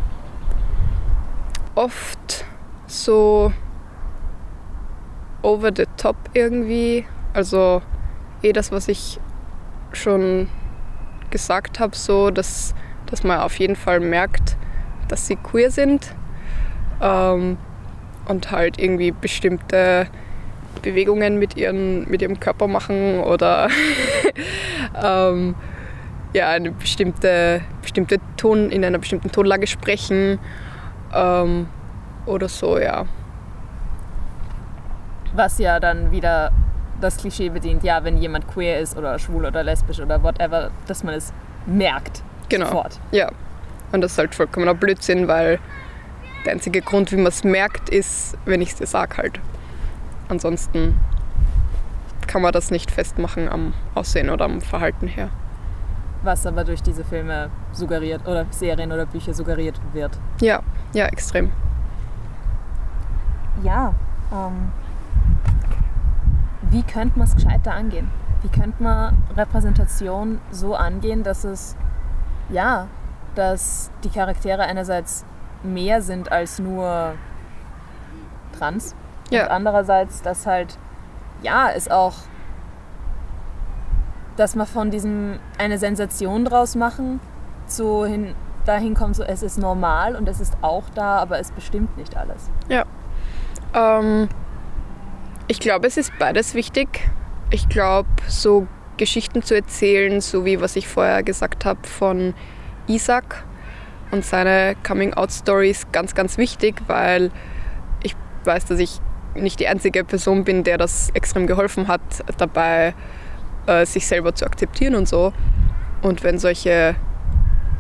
Oft 1.74 2.46
so 2.88 3.52
over 5.42 5.72
the 5.76 5.86
top 5.98 6.16
irgendwie. 6.34 7.06
Also 7.34 7.82
eh 8.46 8.54
das, 8.54 8.72
was 8.72 8.88
ich 8.88 9.20
schon 9.92 10.48
gesagt 11.32 11.80
habe, 11.80 11.96
so, 11.96 12.30
dass, 12.32 12.76
dass 13.08 13.24
man 13.24 13.40
auf 13.40 13.58
jeden 13.60 13.76
Fall 13.76 14.00
merkt, 14.00 14.56
dass 15.08 15.28
sie 15.28 15.36
queer 15.36 15.72
sind 15.72 16.14
ähm, 17.02 17.58
und 18.28 18.52
halt 18.52 18.80
irgendwie 18.80 19.12
bestimmte 19.12 20.08
Bewegungen 20.82 21.40
mit, 21.40 21.58
ihren, 21.58 22.10
mit 22.10 22.22
ihrem 22.22 22.40
Körper 22.40 22.68
machen 22.68 23.20
oder 23.20 23.70
ähm, 25.04 25.56
ja, 26.34 26.50
eine 26.50 26.72
bestimmte, 26.72 27.62
bestimmte 27.82 28.18
Ton, 28.38 28.70
in 28.70 28.84
einer 28.84 29.00
bestimmten 29.00 29.32
Tonlage 29.32 29.68
sprechen 29.68 30.38
ähm, 31.14 31.68
oder 32.26 32.50
so, 32.50 32.78
ja. 32.78 33.06
Was 35.34 35.60
ja 35.60 35.80
dann 35.80 36.12
wieder 36.12 36.52
das 37.02 37.18
Klischee 37.18 37.50
bedient, 37.50 37.84
ja, 37.84 38.04
wenn 38.04 38.18
jemand 38.18 38.48
queer 38.48 38.80
ist 38.80 38.98
oder 38.98 39.20
schwul 39.20 39.46
oder 39.46 39.64
lesbisch 39.64 40.00
oder 40.00 40.22
whatever, 40.24 40.72
dass 40.88 41.04
man 41.04 41.16
es 41.16 41.34
merkt. 41.66 42.24
Genau. 42.50 42.68
Sofort. 42.68 43.00
Ja. 43.12 43.32
Und 43.92 44.02
das 44.02 44.14
ist 44.14 44.18
halt 44.18 44.36
vollkommener 44.36 44.74
Blödsinn, 44.74 45.28
weil 45.28 45.60
der 46.46 46.54
einzige 46.54 46.82
Grund, 46.82 47.12
wie 47.12 47.18
man 47.18 47.28
es 47.28 47.44
merkt, 47.44 47.90
ist, 47.90 48.38
wenn 48.46 48.62
ich 48.62 48.70
es 48.70 48.76
dir 48.76 48.88
sage 48.88 49.18
halt. 49.18 49.40
Ansonsten 50.28 51.00
kann 52.28 52.42
man 52.42 52.52
das 52.52 52.72
nicht 52.72 52.92
festmachen 52.92 53.48
am 53.48 53.74
Aussehen 53.94 54.30
oder 54.30 54.46
am 54.46 54.62
Verhalten 54.62 55.08
her. 55.08 55.30
Was 56.24 56.46
aber 56.46 56.64
durch 56.64 56.82
diese 56.82 57.04
Filme 57.04 57.50
suggeriert 57.72 58.28
oder 58.28 58.46
Serien 58.50 58.92
oder 58.92 59.06
Bücher 59.06 59.34
suggeriert 59.34 59.80
wird. 59.94 60.18
Ja, 60.42 60.62
ja, 60.94 61.06
extrem. 61.06 61.52
Ja, 63.64 63.94
ähm, 64.32 64.72
wie 66.70 66.84
könnte 66.84 67.18
man 67.20 67.28
es 67.28 67.36
gescheiter 67.36 67.74
angehen? 67.74 68.10
Wie 68.42 68.50
könnte 68.50 68.82
man 68.84 69.18
Repräsentation 69.36 70.40
so 70.52 70.76
angehen, 70.76 71.24
dass 71.24 71.44
es, 71.44 71.76
ja, 72.50 72.88
dass 73.36 73.92
die 74.04 74.10
Charaktere 74.10 74.64
einerseits 74.64 75.26
mehr 75.64 76.02
sind 76.02 76.32
als 76.32 76.60
nur 76.60 77.14
trans 78.58 78.96
Ja. 79.30 79.46
und 79.46 79.52
andererseits, 79.52 80.22
dass 80.22 80.46
halt, 80.46 80.78
ja, 81.42 81.70
es 81.76 81.90
auch, 81.90 82.14
dass 84.38 84.56
man 84.56 84.68
von 84.68 84.92
diesem 84.92 85.40
eine 85.58 85.78
Sensation 85.78 86.46
draus 86.46 86.76
machen, 86.76 87.20
zu 87.68 88.06
hin, 88.06 88.36
dahin 88.66 88.94
kommt, 88.94 89.16
so 89.16 89.24
es 89.24 89.42
ist 89.44 89.58
normal 89.58 90.16
und 90.16 90.28
es 90.30 90.40
ist 90.40 90.58
auch 90.62 90.84
da, 90.94 91.18
aber 91.18 91.40
es 91.40 91.52
bestimmt 91.52 91.98
nicht 91.98 92.16
alles. 92.18 92.50
Ähm, 93.74 94.30
ich 95.48 95.60
glaube, 95.60 95.88
es 95.88 95.98
ist 95.98 96.12
beides 96.18 96.54
wichtig. 96.56 96.88
Ich 97.52 97.70
glaube, 97.70 98.10
so 98.28 98.68
Geschichten 98.98 99.44
zu 99.44 99.56
erzählen, 99.56 100.22
so 100.22 100.46
wie 100.46 100.62
was 100.62 100.76
ich 100.76 100.88
vorher 100.88 101.22
gesagt 101.24 101.66
habe 101.66 101.86
von 101.88 102.34
Isaac 102.88 103.44
und 104.12 104.26
seine 104.26 104.76
Coming-out-Story 104.84 105.70
ist 105.70 105.92
ganz, 105.92 106.16
ganz 106.16 106.38
wichtig, 106.38 106.76
weil 106.88 107.32
ich 108.04 108.16
weiß, 108.44 108.66
dass 108.66 108.80
ich 108.80 109.00
nicht 109.36 109.60
die 109.60 109.68
einzige 109.68 110.04
Person 110.04 110.44
bin, 110.44 110.64
der 110.64 110.78
das 110.78 111.10
extrem 111.14 111.46
geholfen 111.46 111.88
hat, 111.88 112.02
dabei 112.38 112.94
äh, 113.68 113.86
sich 113.86 114.08
selber 114.08 114.34
zu 114.34 114.46
akzeptieren 114.46 114.96
und 114.96 115.08
so. 115.08 115.34
Und 116.02 116.24
wenn 116.24 116.40
solche 116.40 116.96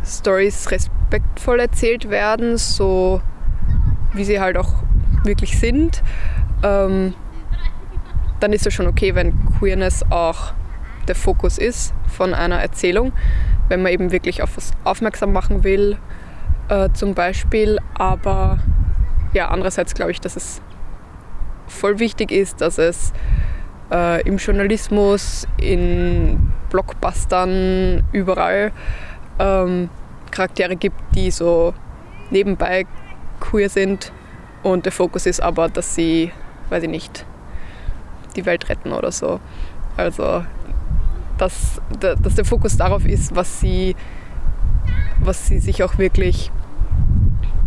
Stories 0.04 0.70
respektvoll 0.70 1.60
erzählt 1.60 2.10
werden, 2.10 2.58
so 2.58 3.22
wie 4.14 4.26
sie 4.26 4.40
halt 4.40 4.58
auch 4.58 4.74
wirklich 5.24 5.58
sind, 5.58 6.04
ähm, 6.64 7.14
dann 8.46 8.54
ist 8.54 8.68
es 8.68 8.76
schon 8.76 8.86
okay, 8.86 9.16
wenn 9.16 9.34
Queerness 9.58 10.06
auch 10.12 10.54
der 11.08 11.16
Fokus 11.16 11.58
ist 11.58 11.96
von 12.08 12.36
einer 12.36 12.58
Erzählung, 12.58 13.12
wenn 13.70 13.82
man 13.82 13.92
eben 13.92 14.12
wirklich 14.12 14.44
auf 14.44 14.56
was 14.56 14.72
aufmerksam 14.84 15.34
machen 15.34 15.64
will, 15.64 15.98
äh, 16.70 16.90
zum 16.94 17.16
Beispiel. 17.16 17.80
Aber 17.96 18.60
ja, 19.34 19.48
andererseits 19.48 19.96
glaube 19.96 20.12
ich, 20.12 20.22
dass 20.22 20.36
es 20.36 20.62
voll 21.66 21.98
wichtig 21.98 22.32
ist, 22.32 22.62
dass 22.62 22.78
es 22.78 23.14
äh, 23.92 24.22
im 24.28 24.38
Journalismus, 24.38 25.48
in 25.58 26.52
Blockbustern, 26.70 28.04
überall 28.12 28.72
ähm, 29.40 29.90
Charaktere 30.30 30.76
gibt, 30.76 30.98
die 31.16 31.32
so 31.32 31.74
nebenbei 32.30 32.86
queer 33.40 33.70
sind 33.70 34.12
und 34.62 34.86
der 34.86 34.92
Fokus 34.92 35.26
ist 35.26 35.42
aber, 35.42 35.68
dass 35.68 35.96
sie, 35.96 36.32
weiß 36.70 36.84
ich 36.84 36.90
nicht, 36.90 37.26
die 38.36 38.46
Welt 38.46 38.70
retten 38.70 38.92
oder 38.92 39.12
so. 39.12 39.40
Also, 39.98 40.44
dass, 41.38 41.82
da- 42.00 42.16
dass 42.16 42.36
der 42.36 42.46
Fokus 42.46 42.78
darauf 42.78 43.06
ist, 43.06 43.36
was 43.36 43.60
sie, 43.60 43.96
was 45.22 45.48
sie 45.48 45.60
sich 45.60 45.84
auch 45.84 45.98
wirklich 45.98 46.52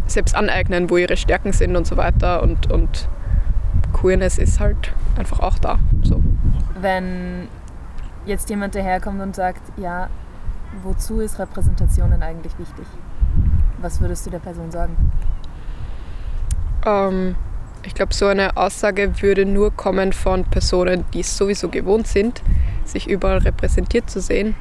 selbst 0.06 0.34
aneignen, 0.34 0.88
wo 0.90 0.96
ihre 0.96 1.16
Stärken 1.16 1.52
sind 1.52 1.76
und 1.76 1.86
so 1.86 1.96
weiter. 1.96 2.42
Und, 2.42 2.70
und 2.72 3.08
Queerness 3.92 4.38
ist 4.38 4.60
halt 4.60 4.92
einfach 5.16 5.40
auch 5.40 5.58
da. 5.58 5.78
So. 6.02 6.22
wenn 6.80 7.48
jetzt 8.26 8.50
jemand 8.50 8.74
daherkommt 8.74 9.20
und 9.22 9.34
sagt, 9.34 9.62
ja, 9.78 10.08
wozu 10.82 11.20
ist 11.20 11.38
Repräsentation 11.38 12.10
denn 12.10 12.22
eigentlich 12.22 12.58
wichtig? 12.58 12.86
Was 13.80 14.00
würdest 14.00 14.26
du 14.26 14.30
der 14.30 14.38
Person 14.38 14.70
sagen? 14.70 14.94
Ähm, 16.84 17.36
ich 17.88 17.94
glaube, 17.94 18.12
so 18.12 18.26
eine 18.26 18.58
Aussage 18.58 19.22
würde 19.22 19.46
nur 19.46 19.70
kommen 19.70 20.12
von 20.12 20.44
Personen, 20.44 21.06
die 21.14 21.20
es 21.20 21.38
sowieso 21.38 21.70
gewohnt 21.70 22.06
sind, 22.06 22.42
sich 22.84 23.08
überall 23.08 23.38
repräsentiert 23.38 24.10
zu 24.10 24.20
sehen. 24.20 24.54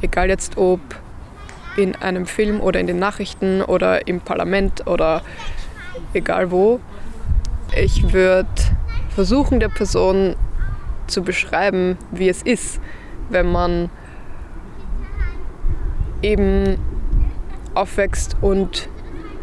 Egal 0.00 0.30
jetzt 0.30 0.56
ob 0.56 0.80
in 1.76 1.94
einem 1.96 2.24
Film 2.24 2.62
oder 2.62 2.80
in 2.80 2.86
den 2.86 2.98
Nachrichten 2.98 3.60
oder 3.60 4.08
im 4.08 4.22
Parlament 4.22 4.86
oder 4.86 5.20
egal 6.14 6.50
wo. 6.50 6.80
Ich 7.76 8.14
würde 8.14 8.48
versuchen, 9.10 9.60
der 9.60 9.68
Person 9.68 10.34
zu 11.06 11.22
beschreiben, 11.22 11.98
wie 12.12 12.30
es 12.30 12.40
ist, 12.40 12.80
wenn 13.28 13.52
man 13.52 13.90
eben 16.22 16.78
aufwächst 17.74 18.36
und 18.40 18.88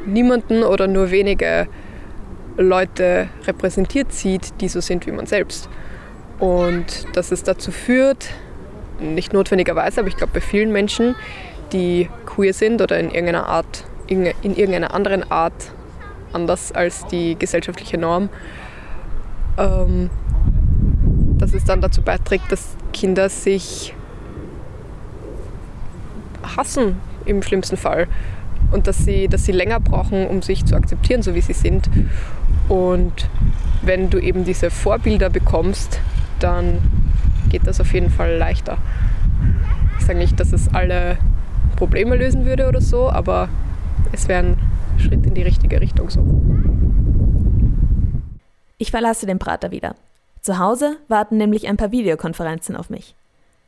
niemanden 0.08 0.64
oder 0.64 0.88
nur 0.88 1.12
wenige 1.12 1.68
Leute 2.62 3.30
repräsentiert 3.46 4.14
sieht, 4.14 4.62
die 4.62 4.68
so 4.68 4.82
sind 4.82 5.06
wie 5.08 5.12
man 5.12 5.26
selbst. 5.26 5.70
Und 6.40 7.06
dass 7.14 7.32
es 7.32 7.44
dazu 7.44 7.72
führt, 7.72 8.30
nicht 9.00 9.34
notwendigerweise, 9.34 10.02
aber 10.02 10.10
ich 10.10 10.18
glaube 10.18 10.34
bei 10.34 10.42
vielen 10.42 10.72
Menschen, 10.72 11.16
die 11.74 12.10
queer 12.26 12.54
sind 12.54 12.82
oder 12.82 13.00
in 13.00 13.08
irgendeiner 13.08 13.48
Art, 13.48 13.86
in 14.08 14.26
in 14.26 14.56
irgendeiner 14.56 14.94
anderen 14.94 15.30
Art 15.32 15.72
anders 16.34 16.72
als 16.72 17.06
die 17.08 17.36
gesellschaftliche 17.38 17.98
Norm, 17.98 18.30
ähm, 19.58 20.10
dass 21.38 21.54
es 21.54 21.66
dann 21.66 21.82
dazu 21.82 22.02
beiträgt, 22.02 22.52
dass 22.52 22.76
Kinder 22.94 23.30
sich 23.30 23.94
hassen 26.56 26.98
im 27.26 27.42
schlimmsten 27.44 27.78
Fall 27.78 28.08
und 28.72 28.88
dass 28.88 29.00
sie, 29.00 29.28
dass 29.28 29.46
sie 29.46 29.52
länger 29.52 29.80
brauchen, 29.80 30.28
um 30.28 30.42
sich 30.42 30.66
zu 30.66 30.76
akzeptieren, 30.76 31.22
so 31.22 31.36
wie 31.36 31.42
sie 31.42 31.54
sind. 31.54 31.90
Und 32.72 33.28
wenn 33.82 34.10
du 34.10 34.18
eben 34.18 34.46
diese 34.46 34.72
Vorbilder 34.72 35.30
bekommst, 35.30 36.00
dann 36.40 36.80
geht 37.50 37.68
das 37.68 37.82
auf 37.82 37.94
jeden 37.94 38.10
Fall 38.10 38.38
leichter. 38.38 38.78
Ich 40.00 40.06
sage 40.06 40.18
nicht, 40.18 40.40
dass 40.40 40.54
es 40.54 40.74
alle 40.74 41.18
Probleme 41.76 42.16
lösen 42.16 42.46
würde 42.46 42.70
oder 42.70 42.80
so, 42.80 43.10
aber 43.10 43.50
es 44.14 44.30
wäre 44.30 44.40
ein 44.40 44.58
Schritt 44.98 45.26
in 45.26 45.34
die 45.34 45.42
richtige 45.42 45.82
Richtung 45.82 46.10
so. 46.10 46.26
Ich 48.78 48.90
verlasse 48.90 49.26
den 49.26 49.38
Prater 49.38 49.72
wieder. 49.72 49.96
Zu 50.40 50.58
Hause 50.58 50.96
warten 51.10 51.36
nämlich 51.36 51.68
ein 51.68 51.76
paar 51.76 51.92
Videokonferenzen 51.92 52.78
auf 52.78 52.90
mich. 52.90 53.16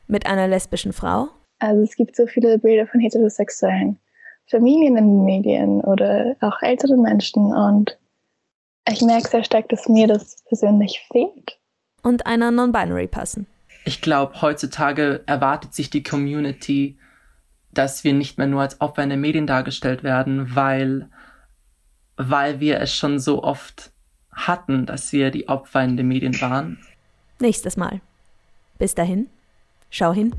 Mit 0.07 0.27
einer 0.27 0.47
lesbischen 0.47 0.93
Frau 0.93 1.27
Also 1.59 1.81
es 1.81 1.97
gibt 1.97 2.15
so 2.15 2.25
viele 2.25 2.57
Bilder 2.57 2.87
von 2.87 3.01
heterosexuellen 3.01 3.99
Familien 4.47 4.95
in 4.95 5.07
den 5.07 5.25
Medien 5.25 5.81
oder 5.81 6.37
auch 6.39 6.61
älteren 6.61 7.01
Menschen 7.01 7.53
und 7.53 7.97
ich 8.89 9.01
merke 9.01 9.29
sehr 9.29 9.43
stark, 9.43 9.69
dass 9.69 9.87
mir 9.87 10.07
das 10.07 10.43
persönlich 10.47 11.05
fehlt. 11.11 11.59
und 12.01 12.25
einer 12.25 12.51
Non-Binary-Person. 12.51 13.45
Ich 13.85 14.01
glaube, 14.01 14.41
heutzutage 14.41 15.23
erwartet 15.25 15.73
sich 15.73 15.89
die 15.89 16.03
Community, 16.03 16.97
dass 17.71 18.03
wir 18.03 18.13
nicht 18.13 18.37
mehr 18.37 18.47
nur 18.47 18.61
als 18.61 18.79
Opfer 18.81 19.03
in 19.03 19.09
den 19.09 19.21
Medien 19.21 19.47
dargestellt 19.47 20.03
werden, 20.03 20.55
weil, 20.55 21.09
weil 22.17 22.59
wir 22.59 22.79
es 22.79 22.93
schon 22.93 23.19
so 23.19 23.43
oft 23.43 23.91
hatten, 24.31 24.85
dass 24.85 25.11
wir 25.11 25.31
die 25.31 25.47
Opfer 25.47 25.83
in 25.83 25.97
den 25.97 26.07
Medien 26.07 26.39
waren. 26.41 26.79
Nächstes 27.39 27.77
Mal. 27.77 28.01
Bis 28.79 28.95
dahin, 28.95 29.29
schau 29.89 30.13
hin 30.13 30.33